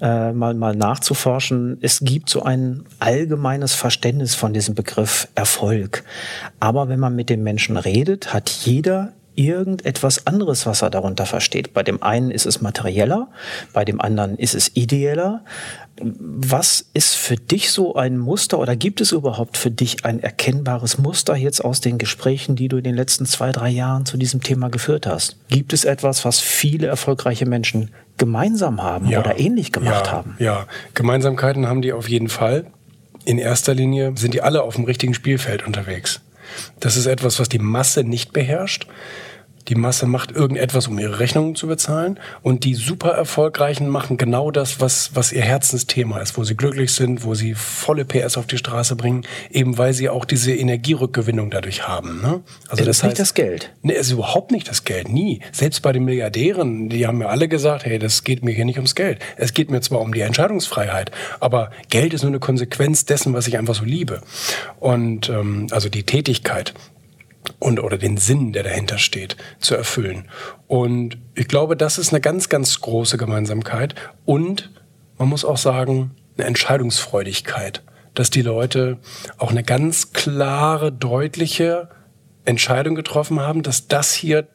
äh, 0.00 0.32
mal, 0.32 0.54
mal 0.54 0.74
nachzuforschen. 0.74 1.78
Es 1.80 2.00
gibt 2.00 2.28
so 2.30 2.42
ein 2.42 2.84
allgemeines 2.98 3.74
Verständnis 3.74 4.34
von 4.34 4.52
diesem 4.52 4.74
Begriff 4.74 5.28
Erfolg. 5.34 6.04
Aber 6.60 6.88
wenn 6.88 7.00
man 7.00 7.16
mit 7.16 7.30
den 7.30 7.42
Menschen 7.42 7.76
redet, 7.76 8.32
hat 8.32 8.50
jeder 8.50 9.12
irgendetwas 9.34 10.26
anderes, 10.26 10.66
was 10.66 10.82
er 10.82 10.90
darunter 10.90 11.26
versteht. 11.26 11.72
Bei 11.72 11.82
dem 11.82 12.02
einen 12.02 12.30
ist 12.30 12.46
es 12.46 12.60
materieller, 12.60 13.28
bei 13.72 13.84
dem 13.84 14.00
anderen 14.00 14.36
ist 14.36 14.54
es 14.54 14.74
ideeller. 14.74 15.44
Was 16.00 16.84
ist 16.94 17.14
für 17.14 17.36
dich 17.36 17.70
so 17.70 17.94
ein 17.94 18.18
Muster 18.18 18.58
oder 18.58 18.76
gibt 18.76 19.00
es 19.00 19.12
überhaupt 19.12 19.56
für 19.56 19.70
dich 19.70 20.04
ein 20.04 20.20
erkennbares 20.20 20.98
Muster 20.98 21.36
jetzt 21.36 21.64
aus 21.64 21.80
den 21.80 21.98
Gesprächen, 21.98 22.56
die 22.56 22.68
du 22.68 22.78
in 22.78 22.84
den 22.84 22.94
letzten 22.94 23.26
zwei, 23.26 23.52
drei 23.52 23.68
Jahren 23.68 24.06
zu 24.06 24.16
diesem 24.16 24.42
Thema 24.42 24.68
geführt 24.68 25.06
hast? 25.06 25.36
Gibt 25.48 25.72
es 25.72 25.84
etwas, 25.84 26.24
was 26.24 26.40
viele 26.40 26.86
erfolgreiche 26.86 27.46
Menschen 27.46 27.90
gemeinsam 28.18 28.82
haben 28.82 29.08
ja, 29.08 29.20
oder 29.20 29.38
ähnlich 29.38 29.72
gemacht 29.72 30.06
ja, 30.06 30.12
haben? 30.12 30.36
Ja, 30.38 30.66
Gemeinsamkeiten 30.94 31.66
haben 31.66 31.82
die 31.82 31.92
auf 31.92 32.08
jeden 32.08 32.28
Fall. 32.28 32.66
In 33.24 33.38
erster 33.38 33.74
Linie 33.74 34.14
sind 34.16 34.34
die 34.34 34.42
alle 34.42 34.62
auf 34.62 34.74
dem 34.74 34.84
richtigen 34.84 35.14
Spielfeld 35.14 35.66
unterwegs. 35.66 36.20
Das 36.80 36.96
ist 36.96 37.06
etwas, 37.06 37.38
was 37.38 37.48
die 37.48 37.58
Masse 37.58 38.04
nicht 38.04 38.32
beherrscht. 38.32 38.86
Die 39.68 39.74
Masse 39.74 40.06
macht 40.06 40.32
irgendetwas, 40.32 40.88
um 40.88 40.98
ihre 40.98 41.18
Rechnungen 41.18 41.54
zu 41.54 41.66
bezahlen. 41.66 42.18
Und 42.42 42.64
die 42.64 42.74
super 42.74 43.10
Erfolgreichen 43.10 43.88
machen 43.88 44.16
genau 44.16 44.50
das, 44.50 44.80
was, 44.80 45.10
was 45.14 45.32
ihr 45.32 45.42
Herzensthema 45.42 46.18
ist, 46.18 46.36
wo 46.36 46.44
sie 46.44 46.56
glücklich 46.56 46.92
sind, 46.92 47.24
wo 47.24 47.34
sie 47.34 47.54
volle 47.54 48.04
PS 48.04 48.36
auf 48.36 48.46
die 48.46 48.58
Straße 48.58 48.96
bringen, 48.96 49.24
eben 49.50 49.78
weil 49.78 49.92
sie 49.92 50.08
auch 50.08 50.24
diese 50.24 50.54
Energierückgewinnung 50.54 51.50
dadurch 51.50 51.86
haben. 51.86 52.20
Ne? 52.20 52.42
Also 52.68 52.82
es 52.82 52.86
das 52.86 52.96
ist 52.96 53.02
heißt, 53.02 53.04
nicht 53.04 53.20
das 53.20 53.34
Geld. 53.34 53.72
Nee, 53.82 53.94
es 53.94 54.06
ist 54.06 54.12
überhaupt 54.12 54.50
nicht 54.50 54.68
das 54.68 54.84
Geld. 54.84 55.08
Nie. 55.08 55.40
Selbst 55.52 55.80
bei 55.82 55.92
den 55.92 56.04
Milliardären, 56.04 56.88
die 56.88 57.06
haben 57.06 57.18
mir 57.18 57.28
alle 57.28 57.48
gesagt, 57.48 57.84
hey, 57.84 57.98
das 57.98 58.24
geht 58.24 58.44
mir 58.44 58.52
hier 58.52 58.64
nicht 58.64 58.76
ums 58.76 58.94
Geld. 58.94 59.20
Es 59.36 59.54
geht 59.54 59.70
mir 59.70 59.80
zwar 59.80 60.00
um 60.00 60.12
die 60.12 60.20
Entscheidungsfreiheit, 60.20 61.10
aber 61.40 61.70
Geld 61.88 62.14
ist 62.14 62.22
nur 62.22 62.30
eine 62.30 62.40
Konsequenz 62.40 63.04
dessen, 63.04 63.32
was 63.34 63.46
ich 63.46 63.58
einfach 63.58 63.74
so 63.74 63.84
liebe. 63.84 64.20
Und 64.80 65.28
ähm, 65.28 65.66
also 65.70 65.88
die 65.88 66.04
Tätigkeit. 66.04 66.74
Und 67.58 67.80
oder 67.80 67.98
den 67.98 68.16
Sinn, 68.16 68.52
der 68.52 68.62
dahinter 68.62 68.98
steht, 68.98 69.36
zu 69.58 69.74
erfüllen. 69.74 70.28
Und 70.66 71.18
ich 71.34 71.48
glaube, 71.48 71.76
das 71.76 71.98
ist 71.98 72.12
eine 72.12 72.20
ganz, 72.20 72.48
ganz 72.48 72.80
große 72.80 73.16
Gemeinsamkeit 73.16 73.94
und 74.24 74.70
man 75.18 75.28
muss 75.28 75.44
auch 75.44 75.56
sagen, 75.56 76.12
eine 76.36 76.46
Entscheidungsfreudigkeit, 76.46 77.82
dass 78.14 78.30
die 78.30 78.42
Leute 78.42 78.98
auch 79.38 79.50
eine 79.50 79.62
ganz 79.62 80.12
klare, 80.12 80.92
deutliche 80.92 81.88
Entscheidung 82.44 82.94
getroffen 82.94 83.40
haben, 83.40 83.62
dass 83.62 83.86
das 83.88 84.12
hier 84.12 84.48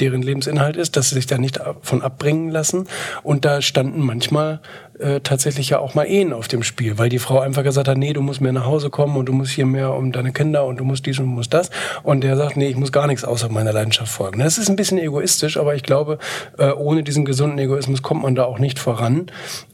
deren 0.00 0.22
Lebensinhalt 0.22 0.76
ist, 0.76 0.96
dass 0.96 1.10
sie 1.10 1.16
sich 1.16 1.26
da 1.26 1.38
nicht 1.38 1.60
von 1.82 2.02
abbringen 2.02 2.48
lassen. 2.50 2.88
Und 3.22 3.44
da 3.44 3.60
standen 3.62 4.00
manchmal 4.00 4.60
äh, 5.00 5.20
tatsächlich 5.20 5.70
ja 5.70 5.78
auch 5.78 5.94
mal 5.94 6.04
Ehen 6.04 6.32
auf 6.32 6.48
dem 6.48 6.62
Spiel, 6.62 6.98
weil 6.98 7.08
die 7.08 7.18
Frau 7.18 7.40
einfach 7.40 7.62
gesagt 7.62 7.88
hat, 7.88 7.98
nee, 7.98 8.12
du 8.12 8.20
musst 8.20 8.40
mehr 8.40 8.52
nach 8.52 8.66
Hause 8.66 8.90
kommen 8.90 9.16
und 9.16 9.26
du 9.26 9.32
musst 9.32 9.52
hier 9.52 9.66
mehr 9.66 9.94
um 9.94 10.12
deine 10.12 10.32
Kinder 10.32 10.64
und 10.64 10.78
du 10.78 10.84
musst 10.84 11.06
dies 11.06 11.18
und 11.18 11.26
du 11.26 11.30
musst 11.30 11.54
das. 11.54 11.70
Und 12.02 12.22
der 12.22 12.36
sagt, 12.36 12.56
nee, 12.56 12.68
ich 12.68 12.76
muss 12.76 12.92
gar 12.92 13.06
nichts 13.06 13.24
außer 13.24 13.48
meiner 13.48 13.72
Leidenschaft 13.72 14.12
folgen. 14.12 14.40
Das 14.40 14.58
ist 14.58 14.68
ein 14.68 14.76
bisschen 14.76 14.98
egoistisch, 14.98 15.56
aber 15.56 15.74
ich 15.74 15.82
glaube, 15.82 16.18
äh, 16.58 16.70
ohne 16.70 17.02
diesen 17.02 17.24
gesunden 17.24 17.58
Egoismus 17.58 18.02
kommt 18.02 18.22
man 18.22 18.34
da 18.34 18.44
auch 18.44 18.58
nicht 18.58 18.78
voran. 18.78 19.26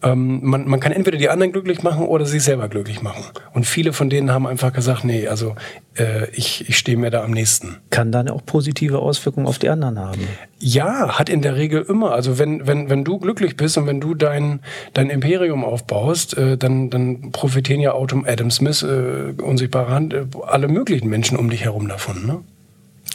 Ähm, 0.02 0.40
man, 0.42 0.68
man 0.68 0.80
kann 0.80 0.92
entweder 0.92 1.18
die 1.18 1.28
anderen 1.28 1.52
glücklich 1.52 1.82
machen 1.82 2.06
oder 2.06 2.26
sich 2.26 2.42
selber 2.42 2.68
glücklich 2.68 3.02
machen. 3.02 3.24
Und 3.52 3.66
viele 3.66 3.92
von 3.92 4.10
denen 4.10 4.32
haben 4.32 4.46
einfach 4.46 4.72
gesagt, 4.72 5.04
nee, 5.04 5.28
also 5.28 5.54
äh, 5.98 6.30
ich, 6.30 6.68
ich 6.68 6.78
stehe 6.78 6.96
mir 6.96 7.10
da 7.10 7.24
am 7.24 7.30
nächsten. 7.30 7.76
Kann 7.90 8.12
dann 8.12 8.28
auch 8.28 8.44
positive 8.44 8.98
Auswirkungen 8.98 9.46
auf 9.46 9.58
die 9.58 9.68
anderen 9.68 9.98
haben. 9.98 10.20
Ja, 10.58 11.18
hat 11.18 11.28
in 11.28 11.42
der 11.42 11.56
Regel 11.56 11.82
immer. 11.82 12.12
Also 12.12 12.38
wenn, 12.38 12.66
wenn, 12.66 12.88
wenn 12.88 13.04
du 13.04 13.18
glücklich 13.18 13.56
bist 13.56 13.76
und 13.78 13.86
wenn 13.86 14.00
du 14.00 14.14
dein, 14.14 14.60
dein 14.94 15.10
Imperium 15.16 15.64
aufbaust, 15.64 16.36
äh, 16.36 16.56
dann, 16.56 16.90
dann 16.90 17.32
profitieren 17.32 17.80
ja 17.80 17.92
Autumn 17.92 18.24
Adam 18.26 18.50
Smith, 18.50 18.82
äh, 18.82 19.32
unsichtbare 19.42 19.90
Hand, 19.90 20.14
äh, 20.14 20.26
alle 20.46 20.68
möglichen 20.68 21.08
Menschen 21.08 21.36
um 21.36 21.50
dich 21.50 21.64
herum 21.64 21.88
davon. 21.88 22.26
Ne? 22.26 22.44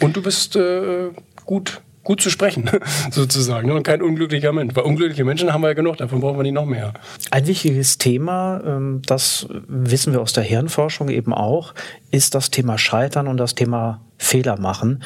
Und 0.01 0.17
du 0.17 0.22
bist 0.22 0.55
äh, 0.55 1.10
gut, 1.46 1.81
gut 2.03 2.22
zu 2.22 2.29
sprechen, 2.29 2.70
sozusagen, 3.12 3.67
ne? 3.67 3.75
und 3.75 3.84
kein 3.84 4.01
unglücklicher 4.01 4.51
Mensch. 4.51 4.75
Weil 4.75 4.84
unglückliche 4.84 5.24
Menschen 5.24 5.53
haben 5.53 5.62
wir 5.62 5.70
ja 5.70 5.74
genug, 5.74 5.98
davon 5.98 6.20
brauchen 6.20 6.38
wir 6.38 6.43
nicht 6.43 6.53
noch 6.53 6.65
mehr. 6.65 6.93
Ein 7.29 7.48
wichtiges 7.48 7.98
Thema, 7.98 8.62
ähm, 8.65 9.01
das 9.05 9.48
wissen 9.67 10.13
wir 10.13 10.22
aus 10.22 10.34
der 10.34 10.43
Hirnforschung 10.43 11.10
eben 11.10 11.34
auch, 11.34 11.74
ist 12.12 12.36
das 12.36 12.51
Thema 12.51 12.77
Scheitern 12.77 13.27
und 13.27 13.38
das 13.38 13.55
Thema 13.55 14.01
Fehler 14.17 14.60
machen. 14.60 15.03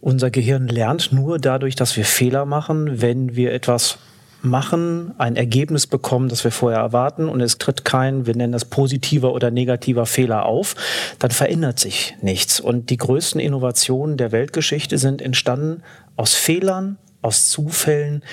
Unser 0.00 0.30
Gehirn 0.30 0.66
lernt 0.66 1.12
nur 1.12 1.38
dadurch, 1.38 1.76
dass 1.76 1.96
wir 1.96 2.06
Fehler 2.06 2.46
machen, 2.46 3.02
wenn 3.02 3.36
wir 3.36 3.52
etwas 3.52 3.98
machen, 4.42 5.14
ein 5.18 5.36
Ergebnis 5.36 5.86
bekommen, 5.86 6.28
das 6.28 6.44
wir 6.44 6.50
vorher 6.50 6.80
erwarten 6.80 7.28
und 7.28 7.40
es 7.40 7.58
tritt 7.58 7.84
kein, 7.84 8.26
wir 8.26 8.34
nennen 8.34 8.52
das 8.52 8.64
positiver 8.64 9.32
oder 9.32 9.50
negativer 9.50 10.06
Fehler 10.06 10.46
auf, 10.46 10.74
dann 11.18 11.30
verändert 11.30 11.78
sich 11.78 12.16
nichts. 12.22 12.60
Und 12.60 12.90
die 12.90 12.96
größten 12.96 13.40
Innovationen 13.40 14.16
der 14.16 14.32
Weltgeschichte 14.32 14.98
sind 14.98 15.22
entstanden 15.22 15.82
aus 16.16 16.34
Fehlern, 16.34 16.98
aus 17.22 17.48
Zufällen. 17.48 18.24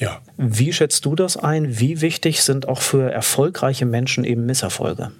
Ja. 0.00 0.20
Wie 0.36 0.72
schätzt 0.72 1.04
du 1.04 1.14
das 1.14 1.36
ein? 1.36 1.78
Wie 1.78 2.00
wichtig 2.00 2.42
sind 2.42 2.66
auch 2.66 2.80
für 2.80 3.10
erfolgreiche 3.10 3.86
Menschen 3.86 4.24
eben 4.24 4.46
Misserfolge? 4.46 5.12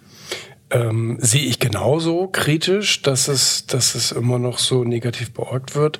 ähm, 0.72 1.18
sehe 1.20 1.44
ich 1.44 1.58
genauso 1.58 2.28
kritisch, 2.28 3.02
dass 3.02 3.28
es, 3.28 3.66
dass 3.66 3.94
es 3.94 4.10
immer 4.10 4.38
noch 4.38 4.58
so 4.58 4.84
negativ 4.84 5.32
beäugt 5.32 5.74
wird. 5.74 5.98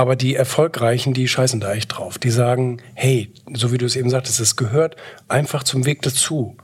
Aber 0.00 0.16
die 0.16 0.34
Erfolgreichen, 0.34 1.12
die 1.12 1.28
scheißen 1.28 1.60
da 1.60 1.74
echt 1.74 1.88
drauf. 1.94 2.16
Die 2.16 2.30
sagen, 2.30 2.80
hey, 2.94 3.34
so 3.52 3.70
wie 3.70 3.76
du 3.76 3.84
es 3.84 3.96
eben 3.96 4.08
sagtest, 4.08 4.40
es 4.40 4.56
gehört 4.56 4.96
einfach 5.28 5.62
zum 5.62 5.84
Weg 5.84 6.00
dazu. 6.00 6.56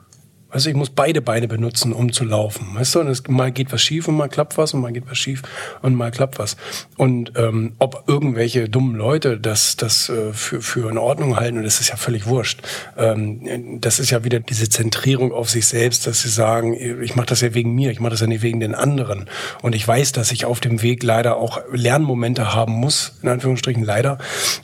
Also 0.56 0.70
ich 0.70 0.74
muss 0.74 0.88
beide 0.88 1.20
Beine 1.20 1.48
benutzen, 1.48 1.92
um 1.92 2.14
zu 2.14 2.24
laufen. 2.24 2.68
Weißt 2.72 2.94
du, 2.94 3.00
und 3.00 3.08
es, 3.08 3.28
mal 3.28 3.52
geht 3.52 3.72
was 3.72 3.82
schief 3.82 4.08
und 4.08 4.16
mal 4.16 4.30
klappt 4.30 4.56
was 4.56 4.72
und 4.72 4.80
mal 4.80 4.90
geht 4.90 5.04
was 5.06 5.18
schief 5.18 5.42
und 5.82 5.94
mal 5.94 6.10
klappt 6.10 6.38
was. 6.38 6.56
Und 6.96 7.32
ähm, 7.36 7.74
ob 7.78 8.04
irgendwelche 8.06 8.66
dummen 8.66 8.96
Leute 8.96 9.38
das, 9.38 9.76
das 9.76 10.08
äh, 10.08 10.32
für, 10.32 10.62
für 10.62 10.90
in 10.90 10.96
Ordnung 10.96 11.36
halten, 11.36 11.58
und 11.58 11.64
das 11.64 11.78
ist 11.80 11.90
ja 11.90 11.96
völlig 11.96 12.26
wurscht. 12.26 12.62
Ähm, 12.96 13.82
das 13.82 13.98
ist 13.98 14.08
ja 14.08 14.24
wieder 14.24 14.40
diese 14.40 14.70
Zentrierung 14.70 15.30
auf 15.30 15.50
sich 15.50 15.66
selbst, 15.66 16.06
dass 16.06 16.22
sie 16.22 16.30
sagen, 16.30 16.72
ich 16.72 17.16
mache 17.16 17.26
das 17.26 17.42
ja 17.42 17.52
wegen 17.52 17.74
mir, 17.74 17.90
ich 17.90 18.00
mache 18.00 18.12
das 18.12 18.22
ja 18.22 18.26
nicht 18.26 18.40
wegen 18.40 18.58
den 18.58 18.74
anderen. 18.74 19.28
Und 19.60 19.74
ich 19.74 19.86
weiß, 19.86 20.12
dass 20.12 20.32
ich 20.32 20.46
auf 20.46 20.60
dem 20.60 20.80
Weg 20.80 21.02
leider 21.02 21.36
auch 21.36 21.60
Lernmomente 21.70 22.54
haben 22.54 22.72
muss, 22.72 23.18
in 23.20 23.28
Anführungsstrichen 23.28 23.84
leider, 23.84 24.16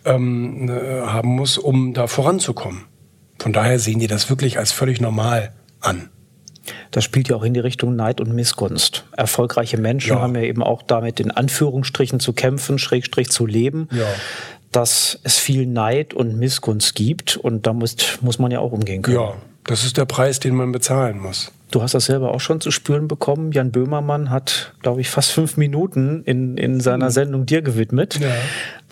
ähm, 0.07 0.71
äh, 0.71 1.03
haben 1.03 1.29
muss, 1.29 1.59
um 1.59 1.93
da 1.93 2.07
voranzukommen. 2.07 2.87
Von 3.39 3.53
daher 3.53 3.79
sehen 3.79 3.99
die 3.99 4.07
das 4.07 4.31
wirklich 4.31 4.59
als 4.59 4.73
völlig 4.73 4.99
normal 5.03 5.53
an. 5.83 6.09
Das 6.91 7.05
spielt 7.05 7.29
ja 7.29 7.37
auch 7.37 7.43
in 7.43 7.55
die 7.55 7.61
Richtung 7.61 7.97
Neid 7.97 8.21
und 8.21 8.35
Missgunst. 8.35 9.05
Erfolgreiche 9.17 9.79
Menschen 9.79 10.15
ja. 10.15 10.21
haben 10.21 10.35
ja 10.35 10.43
eben 10.43 10.63
auch 10.63 10.83
damit 10.83 11.21
in 11.21 11.31
Anführungsstrichen 11.31 12.21
zu 12.21 12.33
kämpfen, 12.33 12.79
Schrägstrich 12.79 13.31
zu 13.31 13.47
leben, 13.47 13.89
ja. 13.91 14.07
dass 14.71 15.19
es 15.25 15.39
viel 15.39 15.67
Neid 15.67 16.15
und 16.15 16.39
Missgunst 16.39 16.95
gibt 16.95 17.37
und 17.37 17.67
da 17.67 17.73
muss, 17.73 17.97
muss 18.21 18.39
man 18.39 18.51
ja 18.53 18.61
auch 18.61 18.73
umgehen 18.73 19.03
können. 19.03 19.17
Ja, 19.17 19.35
das 19.65 19.85
ist 19.85 19.97
der 19.97 20.05
Preis, 20.05 20.39
den 20.41 20.55
man 20.55 20.71
bezahlen 20.73 21.19
muss. 21.19 21.51
Du 21.73 21.83
hast 21.83 21.95
das 21.95 22.05
selber 22.05 22.35
auch 22.35 22.41
schon 22.41 22.61
zu 22.61 22.71
spüren 22.71 23.09
bekommen. 23.09 23.51
Jan 23.51 23.73
Böhmermann 23.73 24.29
hat, 24.29 24.75
glaube 24.83 25.01
ich, 25.01 25.09
fast 25.09 25.31
fünf 25.31 25.57
Minuten 25.57 26.23
in, 26.25 26.59
in 26.59 26.81
seiner 26.81 27.07
mhm. 27.07 27.13
Sendung 27.13 27.47
dir 27.47 27.63
gewidmet. 27.63 28.21
Ja. 28.21 28.29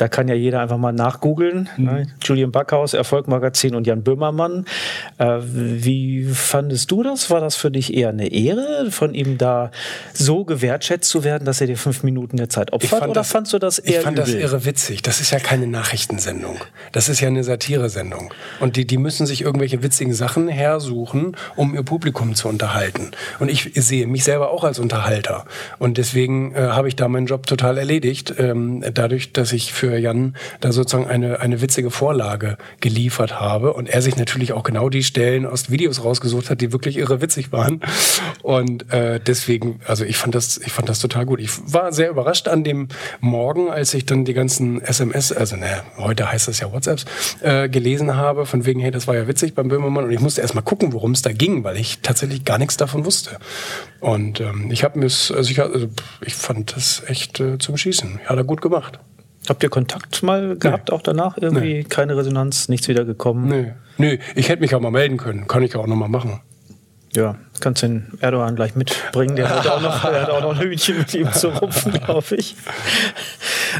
Da 0.01 0.09
kann 0.09 0.29
ja 0.29 0.35
jeder 0.35 0.61
einfach 0.61 0.79
mal 0.79 0.93
nachgoogeln. 0.93 1.69
Mhm. 1.77 1.85
Ne? 1.85 2.07
Julian 2.23 2.51
Backhaus, 2.51 2.95
Erfolgmagazin 2.95 3.75
und 3.75 3.87
Jan 3.87 4.03
Böhmermann. 4.03 4.65
Äh, 5.19 5.41
wie 5.43 6.25
fandest 6.25 6.91
du 6.91 7.03
das? 7.03 7.29
War 7.29 7.43
das 7.43 7.55
für 7.55 7.71
dich 7.71 7.93
eher 7.93 8.09
eine 8.09 8.33
Ehre, 8.33 8.91
von 8.91 9.13
ihm 9.13 9.37
da 9.37 9.71
so 10.15 10.47
gewertschätzt 10.47 11.11
zu 11.11 11.23
werden, 11.23 11.45
dass 11.45 11.61
er 11.61 11.67
dir 11.67 11.77
fünf 11.77 12.03
Minuten 12.03 12.39
der 12.39 12.49
Zeit 12.49 12.73
opfert? 12.73 13.01
Fand 13.01 13.11
oder 13.11 13.21
das, 13.21 13.31
fandst 13.31 13.53
du 13.53 13.59
das 13.59 13.79
eher 13.79 13.99
Ich 13.99 14.05
fand 14.05 14.19
übel? 14.19 14.33
das 14.33 14.43
irre 14.43 14.65
witzig. 14.65 15.03
Das 15.03 15.21
ist 15.21 15.33
ja 15.33 15.39
keine 15.39 15.67
Nachrichtensendung. 15.67 16.57
Das 16.93 17.11
ist 17.11 17.21
ja 17.21 17.29
eine 17.29 17.45
Satiresendung. 17.45 18.33
Und 18.59 18.77
die, 18.77 18.87
die 18.87 18.97
müssen 18.97 19.27
sich 19.27 19.43
irgendwelche 19.43 19.83
witzigen 19.83 20.15
Sachen 20.15 20.49
hersuchen, 20.49 21.37
um 21.57 21.75
ihr 21.75 21.83
Publikum 21.83 22.35
zu 22.35 22.49
unterhalten. 22.49 23.11
Und 23.39 23.51
ich 23.51 23.73
sehe 23.75 24.07
mich 24.07 24.25
selber 24.25 24.51
auch 24.51 24.65
als 24.65 24.79
Unterhalter. 24.79 25.45
Und 25.79 25.99
deswegen 25.99 26.55
äh, 26.55 26.61
habe 26.61 26.89
ich 26.89 26.97
da 26.97 27.07
meinen 27.07 27.27
Job 27.27 27.47
total 27.47 27.77
erledigt, 27.77 28.33
ähm, 28.39 28.83
dadurch, 28.95 29.35
dass 29.35 29.53
ich 29.53 29.75
für 29.75 29.90
für 29.91 29.99
Jan 29.99 30.37
da 30.61 30.73
sozusagen 30.73 31.09
eine, 31.09 31.41
eine 31.41 31.61
witzige 31.61 31.91
Vorlage 31.91 32.57
geliefert 32.81 33.41
habe 33.41 33.73
und 33.73 33.89
er 33.89 34.03
sich 34.03 34.17
natürlich 34.17 34.53
auch 34.53 34.63
genau 34.63 34.89
die 34.89 35.03
Stellen 35.03 35.47
aus 35.47 35.71
Videos 35.71 36.05
rausgesucht 36.05 36.49
hat, 36.49 36.61
die 36.61 36.73
wirklich 36.73 36.97
irre 36.97 37.21
witzig 37.21 37.51
waren. 37.51 37.81
Und 38.43 38.93
äh, 38.93 39.19
deswegen, 39.21 39.81
also 39.87 40.05
ich 40.05 40.17
fand 40.17 40.35
das, 40.35 40.59
ich 40.59 40.73
fand 40.73 40.89
das 40.89 41.01
total 41.01 41.27
gut. 41.27 41.41
Ich 41.41 41.51
war 41.73 41.93
sehr 41.93 42.11
überrascht 42.11 42.47
an 42.47 42.63
dem 42.63 42.89
Morgen, 43.21 43.71
als 43.71 43.93
ich 43.95 44.07
dann 44.07 44.25
die 44.25 44.33
ganzen 44.33 44.81
SMS, 44.81 45.33
also 45.33 45.57
naja, 45.57 45.83
heute 45.97 46.31
heißt 46.31 46.47
das 46.47 46.61
ja 46.61 46.73
WhatsApps, 46.73 47.05
äh, 47.41 47.69
gelesen 47.69 48.15
habe, 48.15 48.47
von 48.47 48.65
wegen, 48.67 48.81
hey, 48.81 48.91
das 48.93 49.09
war 49.09 49.17
ja 49.17 49.27
witzig 49.27 49.55
beim 49.55 49.69
Böhmermann 49.69 50.05
und 50.05 50.13
ich 50.13 50.21
musste 50.21 50.41
erst 50.41 50.55
mal 50.55 50.63
gucken, 50.63 50.93
worum 50.93 51.13
es 51.13 51.23
da 51.23 51.33
ging, 51.33 51.65
weil 51.65 51.77
ich 51.77 51.99
tatsächlich 52.01 52.45
gar 52.45 52.59
nichts 52.59 52.77
davon 52.77 53.05
wusste. 53.05 53.39
Und 53.99 54.41
ähm, 54.41 54.71
ich 54.71 54.85
habe 54.85 54.99
mir, 54.99 55.07
also 55.07 55.41
ich, 55.41 55.61
also 55.61 55.89
ich 56.25 56.35
fand 56.35 56.77
das 56.77 57.03
echt 57.07 57.41
äh, 57.41 57.59
zum 57.59 57.77
Schießen. 57.77 58.21
Hat 58.25 58.37
er 58.37 58.45
gut 58.45 58.63
gemacht. 58.63 59.01
Habt 59.51 59.65
ihr 59.65 59.69
Kontakt 59.69 60.23
mal 60.23 60.57
gehabt, 60.57 60.91
nee. 60.91 60.95
auch 60.95 61.03
danach? 61.03 61.37
Irgendwie 61.37 61.75
nee. 61.75 61.83
keine 61.83 62.17
Resonanz, 62.17 62.69
nichts 62.69 62.87
wieder 62.87 63.05
gekommen? 63.05 63.49
Nee. 63.49 63.73
nee, 63.99 64.21
ich 64.37 64.49
hätte 64.49 64.61
mich 64.61 64.77
auch 64.77 64.81
mal 64.81 64.93
melden 64.93 65.17
können. 65.17 65.49
Kann 65.49 65.65
ich 65.65 65.75
auch 65.75 65.89
noch 65.89 65.97
mal 65.97 66.09
machen. 66.09 66.41
Ja, 67.13 67.35
kannst 67.61 67.83
den 67.83 68.19
Erdogan 68.21 68.57
gleich 68.57 68.75
mitbringen. 68.75 69.37
Der 69.37 69.49
hat 69.49 69.67
auch 69.67 69.81
noch, 69.81 70.03
der 70.03 70.23
hat 70.23 70.31
auch 70.31 70.43
noch 70.43 70.51
ein 70.51 70.61
Hühnchen 70.61 70.99
mit 70.99 71.15
ihm 71.15 71.33
zu 71.33 71.49
rupfen, 71.49 71.93
glaube 72.05 72.37
ich. 72.37 72.57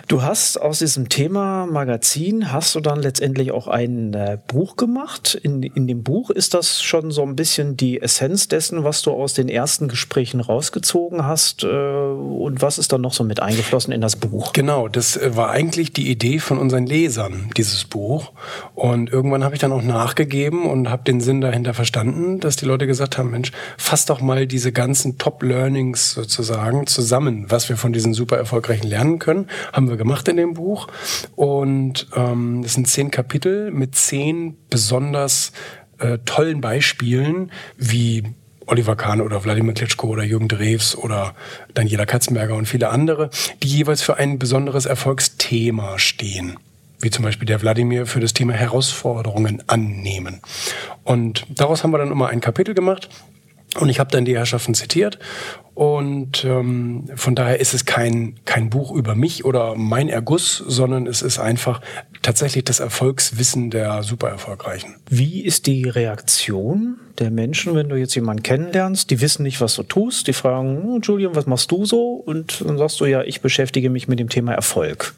Du 0.09 0.23
hast 0.23 0.61
aus 0.61 0.79
diesem 0.79 1.09
Thema 1.09 1.67
Magazin, 1.67 2.53
hast 2.53 2.75
du 2.75 2.81
dann 2.81 3.01
letztendlich 3.03 3.53
auch 3.53 3.67
ein 3.67 4.15
äh, 4.15 4.39
Buch 4.47 4.77
gemacht. 4.77 5.35
In, 5.35 5.63
in 5.63 5.87
dem 5.87 6.03
Buch 6.03 6.31
ist 6.31 6.55
das 6.55 6.83
schon 6.83 7.11
so 7.11 7.23
ein 7.23 7.37
bisschen 7.37 7.77
die 7.77 8.01
Essenz 8.01 8.49
dessen, 8.49 8.85
was 8.85 9.03
du 9.03 9.13
aus 9.13 9.35
den 9.35 9.49
ersten 9.49 9.89
Gesprächen 9.89 10.41
rausgezogen 10.41 11.27
hast. 11.27 11.65
Äh, 11.65 11.67
und 11.67 12.63
was 12.63 12.79
ist 12.79 12.93
dann 12.93 13.01
noch 13.01 13.13
so 13.13 13.25
mit 13.25 13.41
eingeflossen 13.41 13.93
in 13.93 14.01
das 14.01 14.17
Buch? 14.17 14.53
Genau, 14.53 14.89
das 14.89 15.17
äh, 15.17 15.37
war 15.37 15.51
eigentlich 15.51 15.93
die 15.93 16.11
Idee 16.11 16.39
von 16.39 16.59
unseren 16.59 16.87
Lesern, 16.87 17.51
dieses 17.57 17.85
Buch. 17.85 18.33
Und 18.75 19.11
irgendwann 19.11 19.45
habe 19.45 19.55
ich 19.55 19.61
dann 19.61 19.73
auch 19.73 19.83
nachgegeben 19.83 20.67
und 20.67 20.91
habe 20.91 21.05
den 21.05 21.21
Sinn 21.21 21.41
dahinter 21.41 21.75
verstanden, 21.75 22.41
dass 22.41 22.57
die 22.57 22.65
Leute 22.65 22.87
gesagt 22.87 23.19
haben, 23.19 23.31
Mensch, 23.31 23.53
fass 23.77 24.07
doch 24.07 24.21
mal 24.21 24.47
diese 24.47 24.73
ganzen 24.73 25.19
Top-Learnings 25.19 26.13
sozusagen 26.13 26.87
zusammen, 26.87 27.47
was 27.49 27.69
wir 27.69 27.77
von 27.77 27.93
diesen 27.93 28.15
super 28.15 28.37
erfolgreichen 28.37 28.87
lernen 28.87 29.19
können 29.19 29.49
haben 29.73 29.89
wir 29.89 29.97
gemacht 29.97 30.29
in 30.29 30.37
dem 30.37 30.55
Buch. 30.55 30.89
Und 31.37 32.07
ähm, 32.15 32.63
das 32.63 32.75
sind 32.75 32.89
zehn 32.89 33.11
Kapitel 33.11 33.71
mit 33.71 33.95
zehn 33.95 34.57
besonders 34.69 35.53
äh, 35.99 36.19
tollen 36.25 36.61
Beispielen, 36.61 37.51
wie 37.77 38.25
Oliver 38.67 38.97
Kahn 38.97 39.21
oder 39.21 39.43
Wladimir 39.45 39.75
Klitschko 39.75 40.09
oder 40.09 40.23
Jürgen 40.23 40.49
Drews 40.49 40.97
oder 40.97 41.35
Daniela 41.75 42.07
Katzenberger 42.07 42.55
und 42.55 42.67
viele 42.67 42.91
andere, 42.91 43.31
die 43.63 43.69
jeweils 43.69 44.03
für 44.03 44.17
ein 44.17 44.39
besonderes 44.39 44.87
Erfolgsthema 44.87 45.99
stehen. 45.99 46.57
Wie 47.01 47.11
zum 47.11 47.25
Beispiel 47.25 47.47
der 47.47 47.63
Wladimir 47.63 48.07
für 48.07 48.21
das 48.21 48.35
Thema 48.35 48.53
Herausforderungen 48.53 49.63
annehmen. 49.67 50.41
Und 51.03 51.47
daraus 51.49 51.83
haben 51.83 51.93
wir 51.93 51.99
dann 51.99 52.13
immer 52.13 52.29
ein 52.29 52.41
Kapitel 52.41 52.75
gemacht 52.75 53.09
Und 53.79 53.89
ich 53.89 54.01
habe 54.01 54.11
dann 54.11 54.25
die 54.25 54.37
Herrschaften 54.37 54.75
zitiert. 54.75 55.19
Und 55.75 56.45
ähm, 56.45 57.09
von 57.15 57.35
daher 57.35 57.61
ist 57.61 57.73
es 57.73 57.85
kein, 57.85 58.35
kein 58.45 58.69
Buch 58.69 58.93
über 58.93 59.15
mich 59.15 59.45
oder 59.45 59.77
mein 59.77 60.09
Erguss, 60.09 60.57
sondern 60.59 61.07
es 61.07 61.23
ist 61.23 61.39
einfach 61.39 61.81
tatsächlich 62.23 62.65
das 62.65 62.81
Erfolgswissen 62.81 63.71
der 63.71 64.03
super 64.03 64.29
erfolgreichen. 64.29 64.97
Wie 65.09 65.41
ist 65.41 65.67
die 65.67 65.89
Reaktion 65.89 66.99
der 67.19 67.31
Menschen, 67.31 67.75
wenn 67.75 67.89
du 67.89 67.97
jetzt 67.97 68.15
jemanden 68.15 68.43
kennenlernst? 68.43 69.11
Die 69.11 69.21
wissen 69.21 69.43
nicht, 69.43 69.61
was 69.61 69.75
du 69.75 69.83
tust. 69.83 70.27
Die 70.27 70.33
fragen, 70.33 70.83
hm, 70.83 71.01
Julian, 71.03 71.35
was 71.35 71.47
machst 71.47 71.71
du 71.71 71.87
so? 71.87 72.13
Und 72.13 72.63
dann 72.67 72.79
sagst 72.79 73.01
du 73.01 73.07
ja, 73.07 73.23
ich 73.23 73.41
beschäftige 73.41 73.91
mich 73.91 74.09
mit 74.09 74.19
dem 74.19 74.29
Thema 74.29 74.53
Erfolg. 74.53 75.15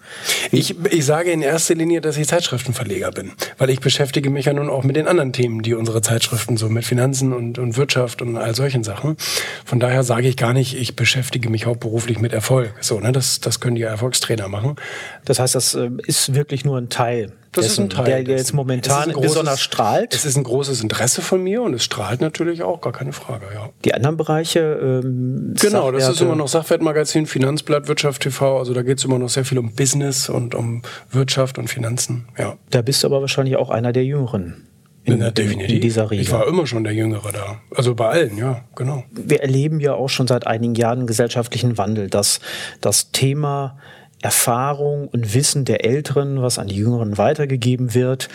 Ich, 0.52 0.76
ich 0.90 1.04
sage 1.04 1.32
in 1.32 1.42
erster 1.42 1.74
Linie, 1.74 2.00
dass 2.00 2.16
ich 2.16 2.28
Zeitschriftenverleger 2.28 3.10
bin, 3.10 3.32
weil 3.58 3.70
ich 3.70 3.80
beschäftige 3.80 4.30
mich 4.30 4.46
ja 4.46 4.52
nun 4.52 4.70
auch 4.70 4.84
mit 4.84 4.96
den 4.96 5.08
anderen 5.08 5.32
Themen, 5.32 5.62
die 5.62 5.74
unsere 5.74 6.02
Zeitschriften 6.02 6.56
so 6.56 6.68
mit 6.68 6.84
Finanzen 6.84 7.32
und, 7.32 7.58
und 7.58 7.76
Wirtschaft 7.76 8.22
und 8.22 8.36
all 8.36 8.54
solchen 8.54 8.84
Sachen. 8.84 9.16
Von 9.64 9.80
daher 9.80 10.04
sage 10.04 10.28
ich 10.28 10.36
gar 10.36 10.52
nicht, 10.52 10.76
ich 10.76 10.94
beschäftige 10.94 11.50
mich 11.50 11.66
hauptberuflich 11.66 12.20
mit 12.20 12.32
Erfolg. 12.32 12.74
So, 12.80 13.00
ne, 13.00 13.10
das, 13.10 13.40
das 13.40 13.58
können 13.58 13.74
die 13.74 13.82
Erfolgstrainer 13.82 14.48
machen. 14.48 14.76
Das 15.24 15.38
heißt, 15.38 15.54
das 15.54 15.74
äh, 15.74 15.90
ist 16.06 16.34
wirklich 16.34 16.64
nur 16.64 16.78
ein 16.78 16.90
Teil 16.92 17.32
das 17.52 17.66
dessen, 17.66 17.88
ist 17.88 17.98
ein 17.98 18.04
Teil, 18.04 18.24
der 18.24 18.36
jetzt 18.36 18.54
momentan 18.54 19.12
großes, 19.12 19.30
besonders 19.30 19.60
strahlt. 19.60 20.14
Es 20.14 20.24
ist 20.24 20.36
ein 20.36 20.44
großes 20.44 20.82
Interesse 20.82 21.20
von 21.20 21.42
mir 21.42 21.60
und 21.62 21.74
es 21.74 21.84
strahlt 21.84 22.22
natürlich 22.22 22.62
auch, 22.62 22.80
gar 22.80 22.94
keine 22.94 23.12
Frage, 23.12 23.44
ja. 23.54 23.68
Die 23.84 23.92
anderen 23.92 24.16
Bereiche? 24.16 24.60
Ähm, 24.60 25.54
genau, 25.60 25.90
das 25.90 26.08
ist 26.08 26.22
immer 26.22 26.34
noch 26.34 26.48
Sachwertmagazin, 26.48 27.26
Finanzblatt, 27.26 27.88
Wirtschaft 27.88 28.22
TV, 28.22 28.58
also 28.58 28.72
da 28.72 28.82
geht 28.82 28.98
es 28.98 29.04
immer 29.04 29.18
noch 29.18 29.28
sehr 29.28 29.44
viel 29.44 29.58
um 29.58 29.74
Business 29.74 30.30
und 30.30 30.54
um 30.54 30.80
Wirtschaft 31.10 31.58
und 31.58 31.68
Finanzen, 31.68 32.26
ja. 32.38 32.56
Da 32.70 32.80
bist 32.80 33.02
du 33.02 33.08
aber 33.08 33.20
wahrscheinlich 33.20 33.56
auch 33.56 33.68
einer 33.68 33.92
der 33.92 34.04
Jüngeren. 34.04 34.66
In, 35.04 35.20
ja, 35.20 35.32
definitiv. 35.32 35.74
in 35.74 35.80
dieser 35.80 36.10
Riege. 36.10 36.22
Ich 36.22 36.30
war 36.30 36.46
immer 36.46 36.64
schon 36.66 36.84
der 36.84 36.94
Jüngere 36.94 37.32
da. 37.32 37.60
Also 37.74 37.94
bei 37.94 38.08
allen, 38.08 38.38
ja, 38.38 38.64
genau. 38.76 39.02
Wir 39.10 39.42
erleben 39.42 39.80
ja 39.80 39.94
auch 39.94 40.08
schon 40.08 40.28
seit 40.28 40.46
einigen 40.46 40.76
Jahren 40.76 40.98
einen 41.00 41.06
gesellschaftlichen 41.08 41.76
Wandel, 41.76 42.08
dass 42.08 42.40
das 42.80 43.10
Thema 43.10 43.78
Erfahrung 44.22 45.08
und 45.08 45.34
Wissen 45.34 45.64
der 45.64 45.84
Älteren, 45.84 46.40
was 46.40 46.58
an 46.58 46.68
die 46.68 46.76
Jüngeren 46.76 47.18
weitergegeben 47.18 47.94
wird, 47.94 48.28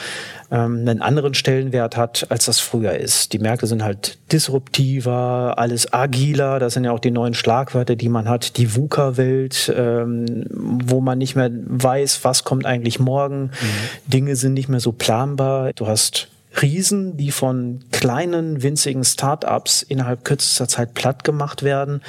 ähm, 0.52 0.80
einen 0.80 1.02
anderen 1.02 1.34
Stellenwert 1.34 1.98
hat, 1.98 2.28
als 2.30 2.46
das 2.46 2.60
früher 2.60 2.94
ist. 2.94 3.34
Die 3.34 3.40
Märkte 3.40 3.68
sind 3.68 3.84
halt 3.84 4.18
disruptiver, 4.32 5.56
alles 5.58 5.94
agiler, 5.94 6.60
das 6.60 6.74
sind 6.74 6.84
ja 6.84 6.92
auch 6.92 7.00
die 7.00 7.12
neuen 7.12 7.34
Schlagwörter, 7.34 7.96
die 7.96 8.10
man 8.10 8.30
hat, 8.30 8.58
die 8.58 8.76
VUCA-Welt, 8.76 9.74
ähm, 9.76 10.46
wo 10.50 11.02
man 11.02 11.18
nicht 11.18 11.36
mehr 11.36 11.50
weiß, 11.52 12.24
was 12.24 12.44
kommt 12.44 12.66
eigentlich 12.66 13.00
morgen. 13.00 13.44
Mhm. 13.44 14.12
Dinge 14.12 14.36
sind 14.36 14.54
nicht 14.54 14.70
mehr 14.70 14.80
so 14.82 14.92
planbar. 14.92 15.72
Du 15.74 15.88
hast 15.88 16.28
Riesen, 16.62 17.18
die 17.18 17.32
von 17.32 17.84
kleinen, 17.92 18.64
winzigen 18.64 19.04
Start-ups 19.04 19.84
innerhalb 19.84 20.26
kürzester 20.26 20.68
Zeit 20.68 20.94
platt 20.94 21.24
gemacht 21.24 21.64
werden. 21.64 22.02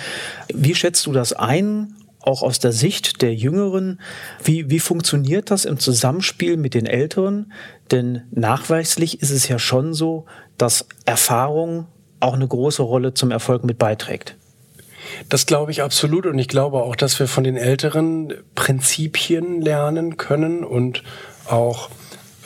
Wie 0.53 0.75
schätzt 0.75 1.07
du 1.07 1.13
das 1.13 1.33
ein? 1.33 1.95
Auch 2.21 2.43
aus 2.43 2.59
der 2.59 2.73
Sicht 2.73 3.23
der 3.23 3.35
Jüngeren, 3.35 4.01
wie, 4.43 4.71
wie 4.71 4.81
funktioniert 4.81 5.51
das 5.51 5.65
im 5.65 5.79
Zusammenspiel 5.79 6.57
mit 6.57 6.75
den 6.75 6.87
Älteren? 6.87 7.53
Denn 7.91 8.23
nachweislich 8.31 9.23
ist 9.23 9.31
es 9.31 9.49
ja 9.49 9.59
schon 9.59 9.95
so, 9.95 10.27
dass 10.57 10.87
Erfahrung 11.05 11.87
auch 12.21 12.35
eine 12.35 12.49
große 12.49 12.83
Rolle 12.83 13.15
zum 13.15 13.31
Erfolg 13.31 13.65
mit 13.65 13.79
beiträgt. 13.79 14.37
Das 15.29 15.47
glaube 15.47 15.71
ich 15.71 15.83
absolut 15.83 16.27
und 16.27 16.39
ich 16.39 16.49
glaube 16.49 16.83
auch, 16.83 16.97
dass 16.97 17.19
wir 17.19 17.29
von 17.29 17.45
den 17.45 17.57
Älteren 17.57 18.35
Prinzipien 18.55 19.63
lernen 19.63 20.17
können 20.17 20.65
und 20.65 21.03
auch 21.47 21.89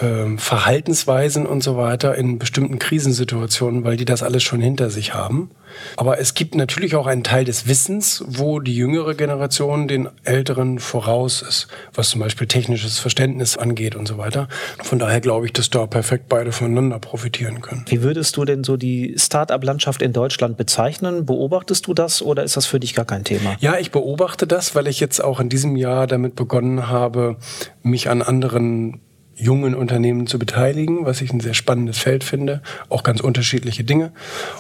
ähm, 0.01 0.39
Verhaltensweisen 0.39 1.47
und 1.47 1.63
so 1.63 1.77
weiter 1.77 2.15
in 2.15 2.39
bestimmten 2.39 2.79
Krisensituationen, 2.79 3.85
weil 3.85 3.97
die 3.97 4.05
das 4.05 4.23
alles 4.23 4.43
schon 4.43 4.61
hinter 4.61 4.91
sich 4.91 5.15
haben. 5.15 5.51
Aber 5.97 6.19
es 6.19 6.35
gibt 6.35 6.55
natürlich 6.55 6.95
auch 6.97 7.07
einen 7.07 7.25
Teil 7.25 7.45
des 7.45 7.67
Wissens, 7.67 8.25
wo 8.27 8.61
die 8.61 8.75
jüngere 8.75 9.15
Generation 9.15 9.89
den 9.89 10.09
Älteren 10.25 10.79
voraus 10.79 11.43
ist, 11.43 11.69
was 11.95 12.11
zum 12.11 12.21
Beispiel 12.21 12.47
technisches 12.47 12.99
Verständnis 12.99 13.57
angeht 13.57 13.95
und 13.95 14.07
so 14.07 14.19
weiter. 14.19 14.49
Von 14.83 14.99
daher 14.99 15.21
glaube 15.21 15.47
ich, 15.47 15.53
dass 15.53 15.71
da 15.71 15.87
perfekt 15.87 16.29
beide 16.29 16.53
voneinander 16.53 16.99
profitieren 16.99 17.61
können. 17.61 17.85
Wie 17.89 18.03
würdest 18.03 18.37
du 18.37 18.45
denn 18.45 18.65
so 18.65 18.77
die 18.77 19.15
Start-up-Landschaft 19.17 20.03
in 20.03 20.13
Deutschland 20.13 20.57
bezeichnen? 20.57 21.27
Beobachtest 21.27 21.87
du 21.87 21.95
das 21.95 22.23
oder 22.23 22.43
ist 22.43 22.57
das 22.57 22.67
für 22.67 22.81
dich 22.81 22.95
gar 22.95 23.05
kein 23.05 23.25
Thema? 23.25 23.57
Ja, 23.61 23.79
ich 23.79 23.91
beobachte 23.91 24.47
das, 24.47 24.75
weil 24.75 24.87
ich 24.87 25.01
jetzt 25.01 25.23
auch 25.23 25.41
in 25.41 25.49
diesem 25.49 25.77
Jahr 25.77 26.07
damit 26.07 26.37
begonnen 26.37 26.89
habe, 26.89 27.37
mich 27.83 28.09
an 28.09 28.23
anderen 28.23 29.01
jungen 29.35 29.75
Unternehmen 29.75 30.27
zu 30.27 30.39
beteiligen, 30.39 31.05
was 31.05 31.21
ich 31.21 31.33
ein 31.33 31.41
sehr 31.41 31.55
spannendes 31.55 31.99
Feld 31.99 32.23
finde. 32.25 32.63
Auch 32.89 33.03
ganz 33.03 33.21
unterschiedliche 33.21 33.85
Dinge. 33.85 34.13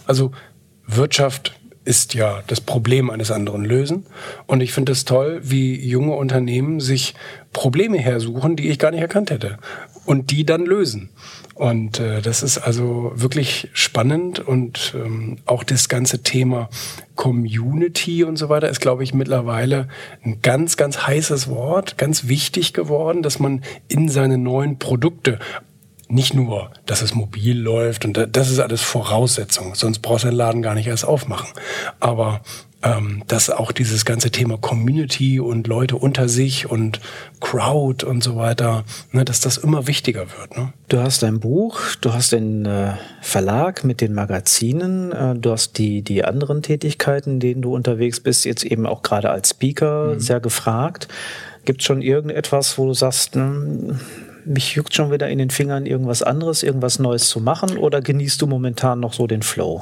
Also 0.07 0.33
Wirtschaft 0.87 1.59
ist 1.85 2.15
ja 2.15 2.43
das 2.47 2.61
Problem 2.61 3.11
eines 3.11 3.31
anderen 3.31 3.65
lösen. 3.65 4.07
Und 4.47 4.61
ich 4.61 4.73
finde 4.73 4.93
es 4.93 5.05
toll, 5.05 5.41
wie 5.43 5.85
junge 5.85 6.15
Unternehmen 6.15 6.81
sich 6.81 7.15
Probleme 7.53 7.99
hersuchen, 7.99 8.57
die 8.57 8.69
ich 8.69 8.79
gar 8.79 8.93
nicht 8.93 9.01
erkannt 9.01 9.31
hätte. 9.31 9.59
Und 10.05 10.31
die 10.31 10.45
dann 10.45 10.65
lösen. 10.65 11.11
Und 11.55 12.01
äh, 12.01 12.23
das 12.23 12.43
ist 12.43 12.59
also 12.59 13.13
wirklich 13.15 13.69
spannend 13.73 14.41
und 14.41 14.95
ähm, 14.97 15.39
auch 15.45 15.65
das 15.65 15.89
ganze 15.89 16.23
Thema 16.23 16.69
Community 17.15 18.25
und 18.25 18.37
so 18.37 18.49
weiter 18.49 18.69
ist, 18.69 18.81
glaube 18.81 19.05
ich, 19.05 19.13
mittlerweile 19.13 19.89
ein 20.25 20.41
ganz, 20.41 20.77
ganz 20.77 21.07
heißes 21.07 21.49
Wort, 21.49 21.99
ganz 21.99 22.27
wichtig 22.27 22.73
geworden, 22.73 23.23
dass 23.23 23.39
man 23.39 23.63
in 23.87 24.09
seine 24.09 24.39
neuen 24.39 24.79
Produkte 24.79 25.39
nicht 26.13 26.35
nur, 26.35 26.71
dass 26.85 27.01
es 27.01 27.15
mobil 27.15 27.59
läuft 27.59 28.05
und 28.05 28.29
das 28.33 28.51
ist 28.51 28.59
alles 28.59 28.83
Voraussetzung, 28.83 29.75
sonst 29.75 30.01
brauchst 30.01 30.25
du 30.25 30.29
den 30.29 30.37
Laden 30.37 30.61
gar 30.63 30.75
nicht 30.75 30.87
erst 30.87 31.07
aufmachen. 31.07 31.49
Aber 32.01 32.43
ähm, 32.83 33.23
dass 33.29 33.49
auch 33.49 33.73
dieses 33.73 34.05
ganze 34.05 34.31
Thema 34.31 34.59
Community 34.59 35.41
und 35.41 35.69
Leute 35.69 35.97
unter 35.97 36.29
sich 36.29 36.69
und 36.69 37.01
Crowd 37.41 38.05
und 38.05 38.23
so 38.23 38.37
weiter, 38.37 38.85
ne, 39.13 39.25
dass 39.25 39.41
das 39.41 39.57
immer 39.57 39.87
wichtiger 39.87 40.27
wird. 40.39 40.57
Ne? 40.57 40.73
Du 40.89 40.99
hast 40.99 41.25
ein 41.25 41.41
Buch, 41.41 41.81
du 42.01 42.13
hast 42.13 42.33
den 42.33 42.67
äh, 42.67 42.95
Verlag 43.21 43.85
mit 43.85 44.01
den 44.01 44.13
Magazinen, 44.15 45.13
äh, 45.13 45.35
du 45.37 45.53
hast 45.53 45.79
die, 45.79 46.03
die 46.03 46.25
anderen 46.25 46.63
Tätigkeiten, 46.63 47.41
denen 47.41 47.63
du 47.63 47.75
unterwegs 47.75 48.21
bist, 48.21 48.45
jetzt 48.45 48.65
eben 48.65 48.87
auch 48.87 49.03
gerade 49.03 49.31
als 49.31 49.51
Speaker 49.51 50.15
mhm. 50.15 50.21
sehr 50.21 50.41
gefragt. 50.41 51.09
Gibt 51.65 51.81
es 51.81 51.87
schon 51.87 52.03
irgendetwas, 52.03 52.77
wo 52.77 52.87
du 52.87 52.95
sagst, 52.95 53.37
mh, 53.37 53.45
hm, 53.45 54.01
mich 54.45 54.75
juckt 54.75 54.95
schon 54.95 55.11
wieder 55.11 55.29
in 55.29 55.39
den 55.39 55.51
Fingern, 55.51 55.87
irgendwas 55.87 56.23
anderes, 56.23 56.63
irgendwas 56.63 56.99
Neues 56.99 57.29
zu 57.29 57.41
machen? 57.41 57.77
Oder 57.77 58.01
genießt 58.01 58.41
du 58.43 58.47
momentan 58.47 59.01
noch 59.01 59.13
so 59.13 59.27
den 59.27 59.43
Flow? 59.43 59.81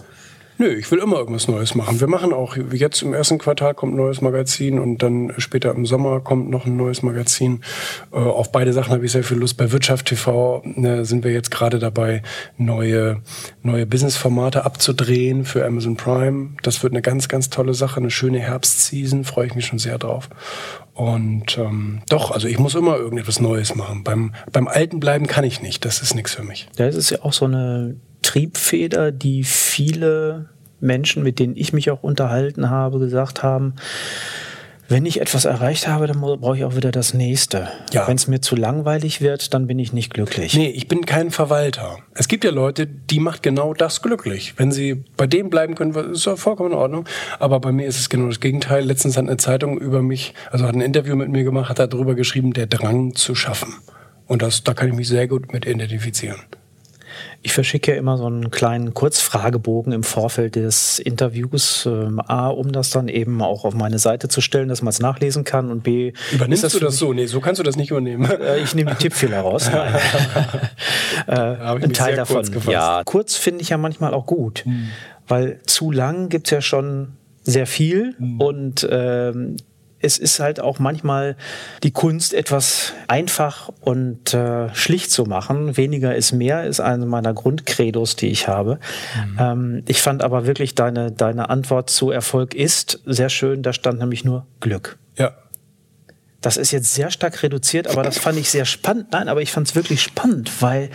Nö, 0.60 0.68
ich 0.74 0.90
will 0.90 0.98
immer 0.98 1.16
irgendwas 1.16 1.48
Neues 1.48 1.74
machen. 1.74 2.00
Wir 2.00 2.06
machen 2.06 2.34
auch, 2.34 2.54
jetzt 2.54 3.00
im 3.00 3.14
ersten 3.14 3.38
Quartal 3.38 3.72
kommt 3.72 3.94
ein 3.94 3.96
neues 3.96 4.20
Magazin 4.20 4.78
und 4.78 4.98
dann 4.98 5.32
später 5.38 5.74
im 5.74 5.86
Sommer 5.86 6.20
kommt 6.20 6.50
noch 6.50 6.66
ein 6.66 6.76
neues 6.76 7.02
Magazin. 7.02 7.62
Äh, 8.12 8.16
auf 8.16 8.52
beide 8.52 8.74
Sachen 8.74 8.92
habe 8.92 9.06
ich 9.06 9.10
sehr 9.10 9.24
viel 9.24 9.38
Lust. 9.38 9.56
Bei 9.56 9.72
Wirtschaft 9.72 10.04
TV 10.04 10.62
äh, 10.76 11.02
sind 11.04 11.24
wir 11.24 11.32
jetzt 11.32 11.50
gerade 11.50 11.78
dabei, 11.78 12.20
neue, 12.58 13.22
neue 13.62 13.86
Business-Formate 13.86 14.66
abzudrehen 14.66 15.46
für 15.46 15.64
Amazon 15.64 15.96
Prime. 15.96 16.50
Das 16.62 16.82
wird 16.82 16.92
eine 16.92 17.00
ganz, 17.00 17.28
ganz 17.28 17.48
tolle 17.48 17.72
Sache, 17.72 17.98
eine 17.98 18.10
schöne 18.10 18.40
Herbstseason, 18.40 19.24
freue 19.24 19.46
ich 19.46 19.54
mich 19.54 19.64
schon 19.64 19.78
sehr 19.78 19.96
drauf. 19.96 20.28
Und 21.00 21.56
ähm, 21.56 22.02
doch, 22.10 22.30
also 22.30 22.46
ich 22.46 22.58
muss 22.58 22.74
immer 22.74 22.98
irgendetwas 22.98 23.40
Neues 23.40 23.74
machen. 23.74 24.04
Beim, 24.04 24.34
beim 24.52 24.68
Alten 24.68 25.00
bleiben 25.00 25.26
kann 25.26 25.44
ich 25.44 25.62
nicht. 25.62 25.86
Das 25.86 26.02
ist 26.02 26.14
nichts 26.14 26.34
für 26.34 26.42
mich. 26.42 26.68
Das 26.76 26.94
ist 26.94 27.08
ja 27.08 27.22
auch 27.22 27.32
so 27.32 27.46
eine 27.46 27.96
Triebfeder, 28.20 29.10
die 29.10 29.44
viele 29.44 30.50
Menschen, 30.78 31.22
mit 31.22 31.38
denen 31.38 31.56
ich 31.56 31.72
mich 31.72 31.90
auch 31.90 32.02
unterhalten 32.02 32.68
habe, 32.68 32.98
gesagt 32.98 33.42
haben, 33.42 33.76
wenn 34.90 35.06
ich 35.06 35.20
etwas 35.20 35.44
erreicht 35.44 35.86
habe, 35.86 36.08
dann 36.08 36.20
brauche 36.20 36.56
ich 36.56 36.64
auch 36.64 36.74
wieder 36.74 36.90
das 36.90 37.14
nächste. 37.14 37.68
Ja. 37.92 38.08
Wenn 38.08 38.16
es 38.16 38.26
mir 38.26 38.40
zu 38.40 38.56
langweilig 38.56 39.20
wird, 39.20 39.54
dann 39.54 39.68
bin 39.68 39.78
ich 39.78 39.92
nicht 39.92 40.12
glücklich. 40.12 40.54
Nee, 40.54 40.68
ich 40.68 40.88
bin 40.88 41.06
kein 41.06 41.30
Verwalter. 41.30 41.98
Es 42.12 42.26
gibt 42.26 42.42
ja 42.42 42.50
Leute, 42.50 42.88
die 42.88 43.20
macht 43.20 43.44
genau 43.44 43.72
das 43.72 44.02
glücklich. 44.02 44.54
Wenn 44.56 44.72
sie 44.72 45.04
bei 45.16 45.28
dem 45.28 45.48
bleiben 45.48 45.76
können, 45.76 45.94
ist 46.12 46.26
ja 46.26 46.34
vollkommen 46.34 46.72
in 46.72 46.76
Ordnung. 46.76 47.04
Aber 47.38 47.60
bei 47.60 47.70
mir 47.70 47.86
ist 47.86 48.00
es 48.00 48.08
genau 48.08 48.26
das 48.26 48.40
Gegenteil. 48.40 48.84
Letztens 48.84 49.16
hat 49.16 49.28
eine 49.28 49.36
Zeitung 49.36 49.78
über 49.78 50.02
mich, 50.02 50.34
also 50.50 50.66
hat 50.66 50.74
ein 50.74 50.80
Interview 50.80 51.14
mit 51.14 51.28
mir 51.28 51.44
gemacht, 51.44 51.78
hat 51.78 51.92
darüber 51.92 52.16
geschrieben, 52.16 52.52
der 52.52 52.66
Drang 52.66 53.14
zu 53.14 53.36
schaffen. 53.36 53.74
Und 54.26 54.42
das, 54.42 54.64
da 54.64 54.74
kann 54.74 54.88
ich 54.88 54.94
mich 54.94 55.06
sehr 55.06 55.28
gut 55.28 55.52
mit 55.52 55.66
identifizieren. 55.66 56.40
Ich 57.42 57.52
verschicke 57.52 57.92
ja 57.92 57.98
immer 57.98 58.16
so 58.18 58.26
einen 58.26 58.50
kleinen 58.50 58.94
Kurzfragebogen 58.94 59.92
im 59.92 60.02
Vorfeld 60.02 60.56
des 60.56 60.98
Interviews. 60.98 61.86
Ähm, 61.86 62.20
A, 62.26 62.48
um 62.48 62.72
das 62.72 62.90
dann 62.90 63.08
eben 63.08 63.42
auch 63.42 63.64
auf 63.64 63.74
meine 63.74 63.98
Seite 63.98 64.28
zu 64.28 64.40
stellen, 64.40 64.68
dass 64.68 64.82
man 64.82 64.90
es 64.90 65.00
nachlesen 65.00 65.44
kann. 65.44 65.70
Und 65.70 65.82
B, 65.82 66.12
übernimmst 66.32 66.64
das 66.64 66.72
du 66.72 66.80
das 66.80 66.96
so? 66.96 67.12
Nee, 67.12 67.26
so 67.26 67.40
kannst 67.40 67.58
du 67.58 67.62
das 67.62 67.76
nicht 67.76 67.90
übernehmen. 67.90 68.28
Äh, 68.40 68.62
ich 68.62 68.74
nehme 68.74 68.92
die 68.92 68.96
Tippfehler 68.96 69.40
raus. 69.40 69.68
äh, 71.26 71.32
ein 71.32 71.92
Teil 71.92 72.16
davon. 72.16 72.50
Kurz 72.50 72.66
ja, 72.66 73.02
kurz 73.04 73.36
finde 73.36 73.62
ich 73.62 73.68
ja 73.68 73.76
manchmal 73.76 74.14
auch 74.14 74.26
gut, 74.26 74.64
hm. 74.64 74.88
weil 75.28 75.60
zu 75.66 75.90
lang 75.90 76.28
gibt 76.28 76.46
es 76.46 76.50
ja 76.50 76.60
schon 76.60 77.16
sehr 77.42 77.66
viel 77.66 78.14
hm. 78.18 78.40
und 78.40 78.88
ähm, 78.90 79.56
es 80.00 80.18
ist 80.18 80.40
halt 80.40 80.60
auch 80.60 80.78
manchmal 80.78 81.36
die 81.82 81.90
Kunst, 81.90 82.32
etwas 82.32 82.94
einfach 83.06 83.70
und 83.80 84.32
äh, 84.32 84.74
schlicht 84.74 85.10
zu 85.10 85.24
machen. 85.24 85.76
Weniger 85.76 86.14
ist 86.14 86.32
mehr, 86.32 86.64
ist 86.64 86.80
eine 86.80 87.06
meiner 87.06 87.34
Grundcredos, 87.34 88.16
die 88.16 88.28
ich 88.28 88.48
habe. 88.48 88.78
Mhm. 89.14 89.38
Ähm, 89.38 89.82
ich 89.86 90.00
fand 90.00 90.22
aber 90.22 90.46
wirklich 90.46 90.74
deine, 90.74 91.12
deine 91.12 91.50
Antwort 91.50 91.90
zu 91.90 92.10
Erfolg 92.10 92.54
ist 92.54 93.00
sehr 93.04 93.28
schön. 93.28 93.62
Da 93.62 93.72
stand 93.72 93.98
nämlich 93.98 94.24
nur 94.24 94.46
Glück. 94.60 94.98
Ja. 95.16 95.32
Das 96.40 96.56
ist 96.56 96.70
jetzt 96.70 96.94
sehr 96.94 97.10
stark 97.10 97.42
reduziert, 97.42 97.86
aber 97.86 98.02
das 98.02 98.16
fand 98.16 98.38
ich 98.38 98.50
sehr 98.50 98.64
spannend. 98.64 99.08
Nein, 99.12 99.28
aber 99.28 99.42
ich 99.42 99.52
fand 99.52 99.68
es 99.68 99.74
wirklich 99.74 100.02
spannend, 100.02 100.62
weil 100.62 100.88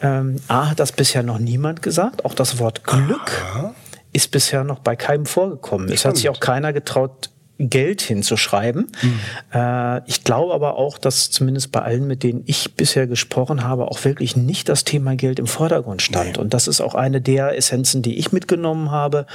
ähm, 0.00 0.36
A 0.46 0.70
hat 0.70 0.78
das 0.78 0.92
bisher 0.92 1.24
noch 1.24 1.40
niemand 1.40 1.82
gesagt. 1.82 2.24
Auch 2.24 2.34
das 2.34 2.60
Wort 2.60 2.84
Glück 2.84 3.32
Aha. 3.52 3.74
ist 4.12 4.30
bisher 4.30 4.62
noch 4.62 4.78
bei 4.78 4.94
keinem 4.94 5.26
vorgekommen. 5.26 5.90
Es 5.90 6.04
hat 6.04 6.16
sich 6.16 6.28
auch 6.28 6.38
keiner 6.38 6.72
getraut, 6.72 7.30
Geld 7.58 8.02
hinzuschreiben. 8.02 8.90
Mhm. 9.02 9.20
Äh, 9.52 10.08
ich 10.08 10.24
glaube 10.24 10.54
aber 10.54 10.76
auch, 10.76 10.98
dass 10.98 11.30
zumindest 11.30 11.70
bei 11.70 11.82
allen, 11.82 12.06
mit 12.06 12.22
denen 12.22 12.42
ich 12.46 12.74
bisher 12.74 13.06
gesprochen 13.06 13.62
habe, 13.64 13.88
auch 13.88 14.04
wirklich 14.04 14.36
nicht 14.36 14.68
das 14.68 14.84
Thema 14.84 15.14
Geld 15.14 15.38
im 15.38 15.46
Vordergrund 15.46 16.02
stand. 16.02 16.36
Nee. 16.36 16.38
Und 16.38 16.52
das 16.52 16.66
ist 16.66 16.80
auch 16.80 16.94
eine 16.94 17.20
der 17.20 17.56
Essenzen, 17.56 18.02
die 18.02 18.18
ich 18.18 18.32
mitgenommen 18.32 18.90
habe. 18.90 19.26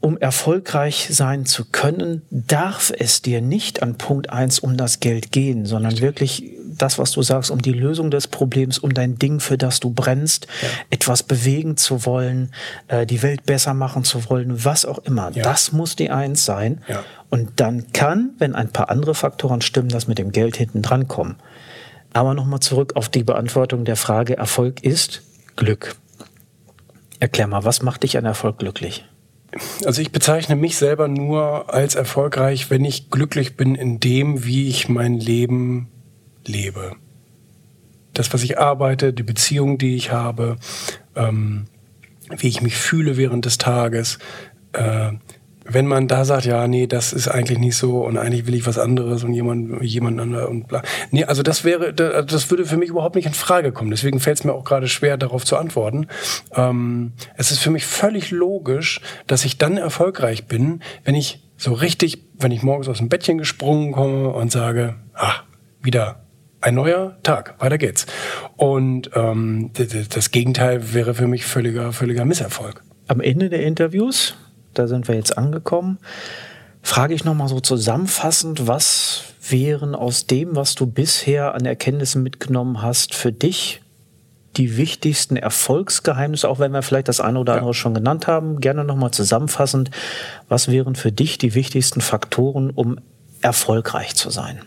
Um 0.00 0.16
erfolgreich 0.18 1.08
sein 1.10 1.46
zu 1.46 1.64
können, 1.64 2.22
darf 2.30 2.92
es 2.96 3.22
dir 3.22 3.40
nicht 3.40 3.82
an 3.82 3.98
Punkt 3.98 4.30
eins 4.30 4.58
um 4.58 4.76
das 4.76 5.00
Geld 5.00 5.32
gehen, 5.32 5.66
sondern 5.66 6.00
wirklich 6.00 6.44
das, 6.78 6.98
was 6.98 7.12
du 7.12 7.22
sagst, 7.22 7.50
um 7.50 7.60
die 7.60 7.72
Lösung 7.72 8.10
des 8.10 8.28
Problems, 8.28 8.78
um 8.78 8.94
dein 8.94 9.18
Ding, 9.18 9.40
für 9.40 9.58
das 9.58 9.80
du 9.80 9.90
brennst, 9.90 10.46
ja. 10.62 10.68
etwas 10.90 11.22
bewegen 11.22 11.76
zu 11.76 12.04
wollen, 12.04 12.52
äh, 12.88 13.06
die 13.06 13.22
Welt 13.22 13.44
besser 13.46 13.74
machen 13.74 14.04
zu 14.04 14.28
wollen, 14.28 14.64
was 14.64 14.84
auch 14.84 14.98
immer. 14.98 15.30
Ja. 15.32 15.42
Das 15.42 15.72
muss 15.72 15.96
die 15.96 16.10
Eins 16.10 16.44
sein. 16.44 16.82
Ja. 16.88 17.04
Und 17.30 17.60
dann 17.60 17.92
kann, 17.92 18.30
wenn 18.38 18.54
ein 18.54 18.68
paar 18.68 18.90
andere 18.90 19.14
Faktoren 19.14 19.60
stimmen, 19.60 19.88
das 19.88 20.06
mit 20.06 20.18
dem 20.18 20.32
Geld 20.32 20.56
hinten 20.56 20.82
dran 20.82 21.08
kommen. 21.08 21.36
Aber 22.12 22.34
nochmal 22.34 22.60
zurück 22.60 22.96
auf 22.96 23.08
die 23.08 23.24
Beantwortung 23.24 23.84
der 23.84 23.96
Frage, 23.96 24.36
Erfolg 24.36 24.82
ist 24.82 25.22
Glück. 25.56 25.96
Erklär 27.18 27.46
mal, 27.46 27.64
was 27.64 27.82
macht 27.82 28.02
dich 28.02 28.16
an 28.18 28.24
Erfolg 28.24 28.58
glücklich? 28.58 29.04
Also 29.84 30.02
ich 30.02 30.12
bezeichne 30.12 30.56
mich 30.56 30.76
selber 30.76 31.08
nur 31.08 31.72
als 31.72 31.94
erfolgreich, 31.94 32.70
wenn 32.70 32.84
ich 32.84 33.10
glücklich 33.10 33.56
bin 33.56 33.74
in 33.74 34.00
dem, 34.00 34.44
wie 34.44 34.68
ich 34.68 34.88
mein 34.88 35.14
Leben 35.14 35.88
lebe. 36.48 36.92
Das, 38.14 38.32
was 38.32 38.42
ich 38.42 38.58
arbeite, 38.58 39.12
die 39.12 39.22
Beziehung, 39.22 39.78
die 39.78 39.96
ich 39.96 40.10
habe, 40.10 40.56
ähm, 41.14 41.66
wie 42.36 42.48
ich 42.48 42.62
mich 42.62 42.76
fühle 42.76 43.16
während 43.16 43.44
des 43.44 43.58
Tages. 43.58 44.18
Äh, 44.72 45.12
wenn 45.68 45.86
man 45.86 46.06
da 46.08 46.24
sagt, 46.24 46.44
ja, 46.44 46.68
nee, 46.68 46.86
das 46.86 47.12
ist 47.12 47.28
eigentlich 47.28 47.58
nicht 47.58 47.76
so 47.76 48.04
und 48.04 48.18
eigentlich 48.18 48.46
will 48.46 48.54
ich 48.54 48.66
was 48.66 48.78
anderes 48.78 49.24
und 49.24 49.32
jemand, 49.34 49.82
jemand 49.82 50.20
anderes 50.20 50.48
und 50.48 50.68
bla. 50.68 50.82
Nee, 51.10 51.24
also 51.24 51.42
das 51.42 51.64
wäre, 51.64 51.92
das 51.92 52.50
würde 52.50 52.64
für 52.64 52.76
mich 52.76 52.90
überhaupt 52.90 53.16
nicht 53.16 53.26
in 53.26 53.34
Frage 53.34 53.72
kommen. 53.72 53.90
Deswegen 53.90 54.20
fällt 54.20 54.38
es 54.38 54.44
mir 54.44 54.52
auch 54.52 54.64
gerade 54.64 54.88
schwer, 54.88 55.16
darauf 55.16 55.44
zu 55.44 55.56
antworten. 55.56 56.06
Ähm, 56.54 57.12
es 57.36 57.50
ist 57.50 57.58
für 57.58 57.70
mich 57.70 57.84
völlig 57.84 58.30
logisch, 58.30 59.00
dass 59.26 59.44
ich 59.44 59.58
dann 59.58 59.76
erfolgreich 59.76 60.46
bin, 60.46 60.82
wenn 61.04 61.14
ich 61.14 61.42
so 61.56 61.72
richtig, 61.72 62.22
wenn 62.38 62.52
ich 62.52 62.62
morgens 62.62 62.88
aus 62.88 62.98
dem 62.98 63.08
Bettchen 63.08 63.38
gesprungen 63.38 63.92
komme 63.92 64.28
und 64.28 64.52
sage, 64.52 64.96
ah, 65.14 65.34
wieder 65.82 66.25
ein 66.60 66.74
neuer 66.74 67.16
Tag, 67.22 67.54
weiter 67.58 67.78
geht's. 67.78 68.06
Und 68.56 69.10
ähm, 69.14 69.70
das 70.10 70.30
Gegenteil 70.30 70.94
wäre 70.94 71.14
für 71.14 71.26
mich 71.26 71.44
völliger, 71.46 71.92
völliger 71.92 72.24
Misserfolg. 72.24 72.82
Am 73.08 73.20
Ende 73.20 73.48
der 73.48 73.62
Interviews, 73.62 74.34
da 74.74 74.88
sind 74.88 75.08
wir 75.08 75.14
jetzt 75.14 75.36
angekommen, 75.38 75.98
frage 76.82 77.14
ich 77.14 77.24
nochmal 77.24 77.48
so 77.48 77.60
zusammenfassend, 77.60 78.66
was 78.66 79.34
wären 79.48 79.94
aus 79.94 80.26
dem, 80.26 80.56
was 80.56 80.74
du 80.74 80.86
bisher 80.86 81.54
an 81.54 81.64
Erkenntnissen 81.64 82.22
mitgenommen 82.22 82.82
hast, 82.82 83.14
für 83.14 83.32
dich 83.32 83.80
die 84.56 84.76
wichtigsten 84.76 85.36
Erfolgsgeheimnisse, 85.36 86.48
auch 86.48 86.58
wenn 86.58 86.72
wir 86.72 86.82
vielleicht 86.82 87.08
das 87.08 87.20
eine 87.20 87.38
oder 87.38 87.54
andere 87.54 87.70
ja. 87.70 87.74
schon 87.74 87.94
genannt 87.94 88.26
haben, 88.26 88.60
gerne 88.60 88.84
nochmal 88.84 89.10
zusammenfassend, 89.10 89.90
was 90.48 90.68
wären 90.68 90.94
für 90.94 91.12
dich 91.12 91.38
die 91.38 91.54
wichtigsten 91.54 92.00
Faktoren, 92.00 92.70
um 92.70 92.98
erfolgreich 93.42 94.14
zu 94.14 94.30
sein? 94.30 94.62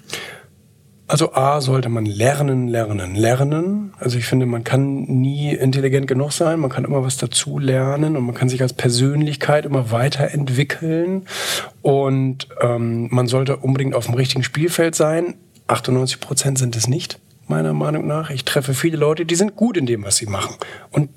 Also 1.09 1.33
A 1.33 1.59
sollte 1.59 1.89
man 1.89 2.05
lernen, 2.05 2.67
lernen, 2.67 3.15
lernen. 3.15 3.93
Also 3.97 4.19
ich 4.19 4.25
finde, 4.25 4.45
man 4.45 4.63
kann 4.63 5.05
nie 5.05 5.55
intelligent 5.55 6.05
genug 6.05 6.31
sein, 6.33 6.59
man 6.59 6.69
kann 6.69 6.85
immer 6.85 7.03
was 7.03 7.17
dazu 7.17 7.57
lernen 7.57 8.15
und 8.15 8.23
man 8.23 8.35
kann 8.35 8.47
sich 8.47 8.61
als 8.61 8.73
Persönlichkeit 8.73 9.65
immer 9.65 9.89
weiterentwickeln. 9.89 11.25
Und 11.81 12.47
ähm, 12.61 13.07
man 13.09 13.25
sollte 13.25 13.57
unbedingt 13.57 13.95
auf 13.95 14.05
dem 14.05 14.13
richtigen 14.13 14.43
Spielfeld 14.43 14.93
sein. 14.93 15.33
98 15.65 16.19
Prozent 16.19 16.59
sind 16.59 16.75
es 16.75 16.87
nicht, 16.87 17.17
meiner 17.47 17.73
Meinung 17.73 18.05
nach. 18.05 18.29
Ich 18.29 18.45
treffe 18.45 18.75
viele 18.75 18.97
Leute, 18.97 19.25
die 19.25 19.35
sind 19.35 19.55
gut 19.55 19.77
in 19.77 19.87
dem, 19.87 20.03
was 20.03 20.17
sie 20.17 20.27
machen. 20.27 20.57
Und 20.91 21.09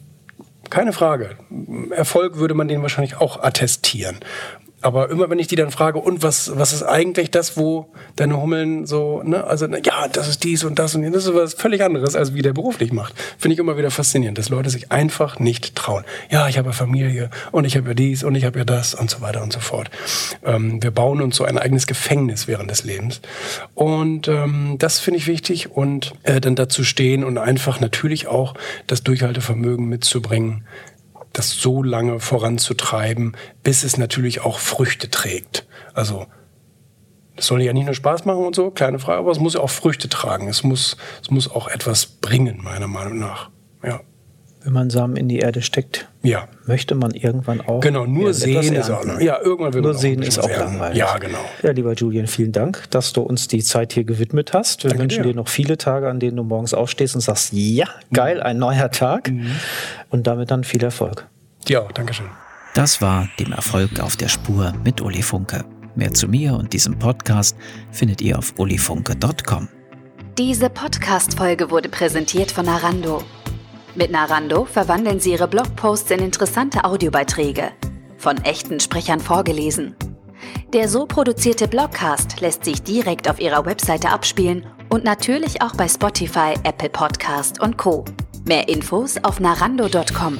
keine 0.70 0.94
Frage. 0.94 1.36
Erfolg 1.90 2.38
würde 2.38 2.54
man 2.54 2.66
denen 2.66 2.80
wahrscheinlich 2.80 3.18
auch 3.18 3.42
attestieren 3.42 4.20
aber 4.82 5.10
immer 5.10 5.30
wenn 5.30 5.38
ich 5.38 5.46
die 5.46 5.56
dann 5.56 5.70
frage, 5.70 5.98
und 5.98 6.22
was, 6.22 6.56
was 6.56 6.72
ist 6.72 6.82
eigentlich 6.82 7.30
das, 7.30 7.56
wo 7.56 7.88
deine 8.16 8.40
Hummeln 8.40 8.86
so, 8.86 9.22
ne, 9.22 9.44
also 9.44 9.66
ja, 9.66 10.08
das 10.08 10.28
ist 10.28 10.44
dies 10.44 10.64
und 10.64 10.78
das 10.78 10.94
und 10.94 11.10
das 11.10 11.26
ist 11.26 11.34
was 11.34 11.54
völlig 11.54 11.82
anderes, 11.82 12.16
als 12.16 12.34
wie 12.34 12.42
der 12.42 12.52
beruflich 12.52 12.92
macht. 12.92 13.14
Finde 13.38 13.54
ich 13.54 13.58
immer 13.58 13.76
wieder 13.76 13.90
faszinierend, 13.90 14.38
dass 14.38 14.48
Leute 14.48 14.70
sich 14.70 14.92
einfach 14.92 15.38
nicht 15.38 15.74
trauen. 15.74 16.04
Ja, 16.30 16.48
ich 16.48 16.58
habe 16.58 16.72
Familie 16.72 17.30
und 17.50 17.64
ich 17.64 17.76
habe 17.76 17.88
ja 17.88 17.94
dies 17.94 18.24
und 18.24 18.34
ich 18.34 18.44
habe 18.44 18.58
ja 18.58 18.64
das 18.64 18.94
und 18.94 19.10
so 19.10 19.20
weiter 19.20 19.42
und 19.42 19.52
so 19.52 19.60
fort. 19.60 19.90
Ähm, 20.44 20.82
wir 20.82 20.90
bauen 20.90 21.22
uns 21.22 21.36
so 21.36 21.44
ein 21.44 21.58
eigenes 21.58 21.86
Gefängnis 21.86 22.48
während 22.48 22.70
des 22.70 22.84
Lebens. 22.84 23.20
Und 23.74 24.28
ähm, 24.28 24.76
das 24.78 24.98
finde 24.98 25.18
ich 25.18 25.26
wichtig 25.26 25.70
und 25.70 26.12
äh, 26.22 26.40
dann 26.40 26.56
dazu 26.56 26.84
stehen 26.84 27.24
und 27.24 27.38
einfach 27.38 27.80
natürlich 27.80 28.26
auch 28.26 28.54
das 28.86 29.02
Durchhaltevermögen 29.02 29.86
mitzubringen, 29.88 30.64
das 31.32 31.50
so 31.50 31.82
lange 31.82 32.20
voranzutreiben, 32.20 33.36
bis 33.62 33.84
es 33.84 33.96
natürlich 33.96 34.40
auch 34.42 34.58
Früchte 34.58 35.10
trägt. 35.10 35.66
Also 35.94 36.26
es 37.36 37.46
soll 37.46 37.62
ja 37.62 37.72
nicht 37.72 37.86
nur 37.86 37.94
Spaß 37.94 38.24
machen 38.24 38.44
und 38.44 38.54
so, 38.54 38.70
kleine 38.70 38.98
Frage, 38.98 39.18
aber 39.18 39.30
es 39.30 39.40
muss 39.40 39.54
ja 39.54 39.60
auch 39.60 39.70
Früchte 39.70 40.08
tragen. 40.08 40.48
Es 40.48 40.62
muss, 40.62 40.96
es 41.22 41.30
muss 41.30 41.50
auch 41.50 41.68
etwas 41.68 42.06
bringen, 42.06 42.60
meiner 42.62 42.88
Meinung 42.88 43.18
nach. 43.18 43.50
Ja. 43.82 44.00
Wenn 44.64 44.72
man 44.72 44.90
Samen 44.90 45.16
in 45.16 45.28
die 45.28 45.40
Erde 45.40 45.60
steckt, 45.60 46.08
ja. 46.22 46.46
möchte 46.66 46.94
man 46.94 47.12
irgendwann 47.12 47.60
auch. 47.60 47.80
Genau, 47.80 48.06
nur 48.06 48.32
sehen 48.32 48.74
ist 48.74 48.90
auch, 48.90 49.04
ja, 49.20 49.40
irgendwann 49.42 49.74
will 49.74 49.82
nur 49.82 49.94
sehen 49.94 50.22
ist 50.22 50.38
auch 50.38 50.48
langweilig. 50.48 50.98
Ja, 50.98 51.18
genau. 51.18 51.38
Ja, 51.62 51.72
lieber 51.72 51.94
Julian, 51.94 52.28
vielen 52.28 52.52
Dank, 52.52 52.84
dass 52.90 53.12
du 53.12 53.22
uns 53.22 53.48
die 53.48 53.62
Zeit 53.62 53.92
hier 53.92 54.04
gewidmet 54.04 54.52
hast. 54.52 54.84
Wir 54.84 54.90
Danke 54.90 55.02
wünschen 55.02 55.22
dir. 55.24 55.30
dir 55.30 55.36
noch 55.36 55.48
viele 55.48 55.78
Tage, 55.78 56.08
an 56.08 56.20
denen 56.20 56.36
du 56.36 56.44
morgens 56.44 56.74
aufstehst 56.74 57.16
und 57.16 57.22
sagst, 57.22 57.52
ja, 57.52 57.86
geil, 58.12 58.40
ein 58.40 58.58
neuer 58.58 58.90
Tag. 58.90 59.30
Mhm. 59.30 59.50
Und 60.10 60.26
damit 60.26 60.50
dann 60.50 60.62
viel 60.62 60.84
Erfolg. 60.84 61.26
Dir 61.66 61.82
auch, 61.82 61.92
Dankeschön. 61.92 62.26
Das 62.74 63.02
war 63.02 63.28
dem 63.38 63.52
Erfolg 63.52 64.00
auf 64.00 64.16
der 64.16 64.28
Spur 64.28 64.72
mit 64.84 65.00
Uli 65.00 65.22
Funke. 65.22 65.64
Mehr 65.94 66.14
zu 66.14 66.28
mir 66.28 66.54
und 66.54 66.72
diesem 66.72 66.98
Podcast 66.98 67.56
findet 67.90 68.22
ihr 68.22 68.38
auf 68.38 68.54
ulifunke.com. 68.58 69.68
Diese 70.38 70.70
Podcast-Folge 70.70 71.70
wurde 71.70 71.90
präsentiert 71.90 72.50
von 72.50 72.64
Narando. 72.64 73.22
Mit 73.94 74.10
Narando 74.10 74.64
verwandeln 74.64 75.20
Sie 75.20 75.32
Ihre 75.32 75.48
Blogposts 75.48 76.10
in 76.10 76.20
interessante 76.20 76.84
Audiobeiträge. 76.84 77.72
Von 78.16 78.38
echten 78.38 78.80
Sprechern 78.80 79.20
vorgelesen. 79.20 79.94
Der 80.72 80.88
so 80.88 81.04
produzierte 81.04 81.68
Blogcast 81.68 82.40
lässt 82.40 82.64
sich 82.64 82.82
direkt 82.82 83.28
auf 83.28 83.38
Ihrer 83.38 83.66
Webseite 83.66 84.08
abspielen 84.08 84.64
und 84.88 85.04
natürlich 85.04 85.60
auch 85.60 85.74
bei 85.74 85.88
Spotify, 85.88 86.54
Apple 86.64 86.88
Podcast 86.88 87.60
und 87.60 87.76
Co. 87.76 88.06
Mehr 88.46 88.68
Infos 88.68 89.22
auf 89.22 89.40
narando.com. 89.40 90.38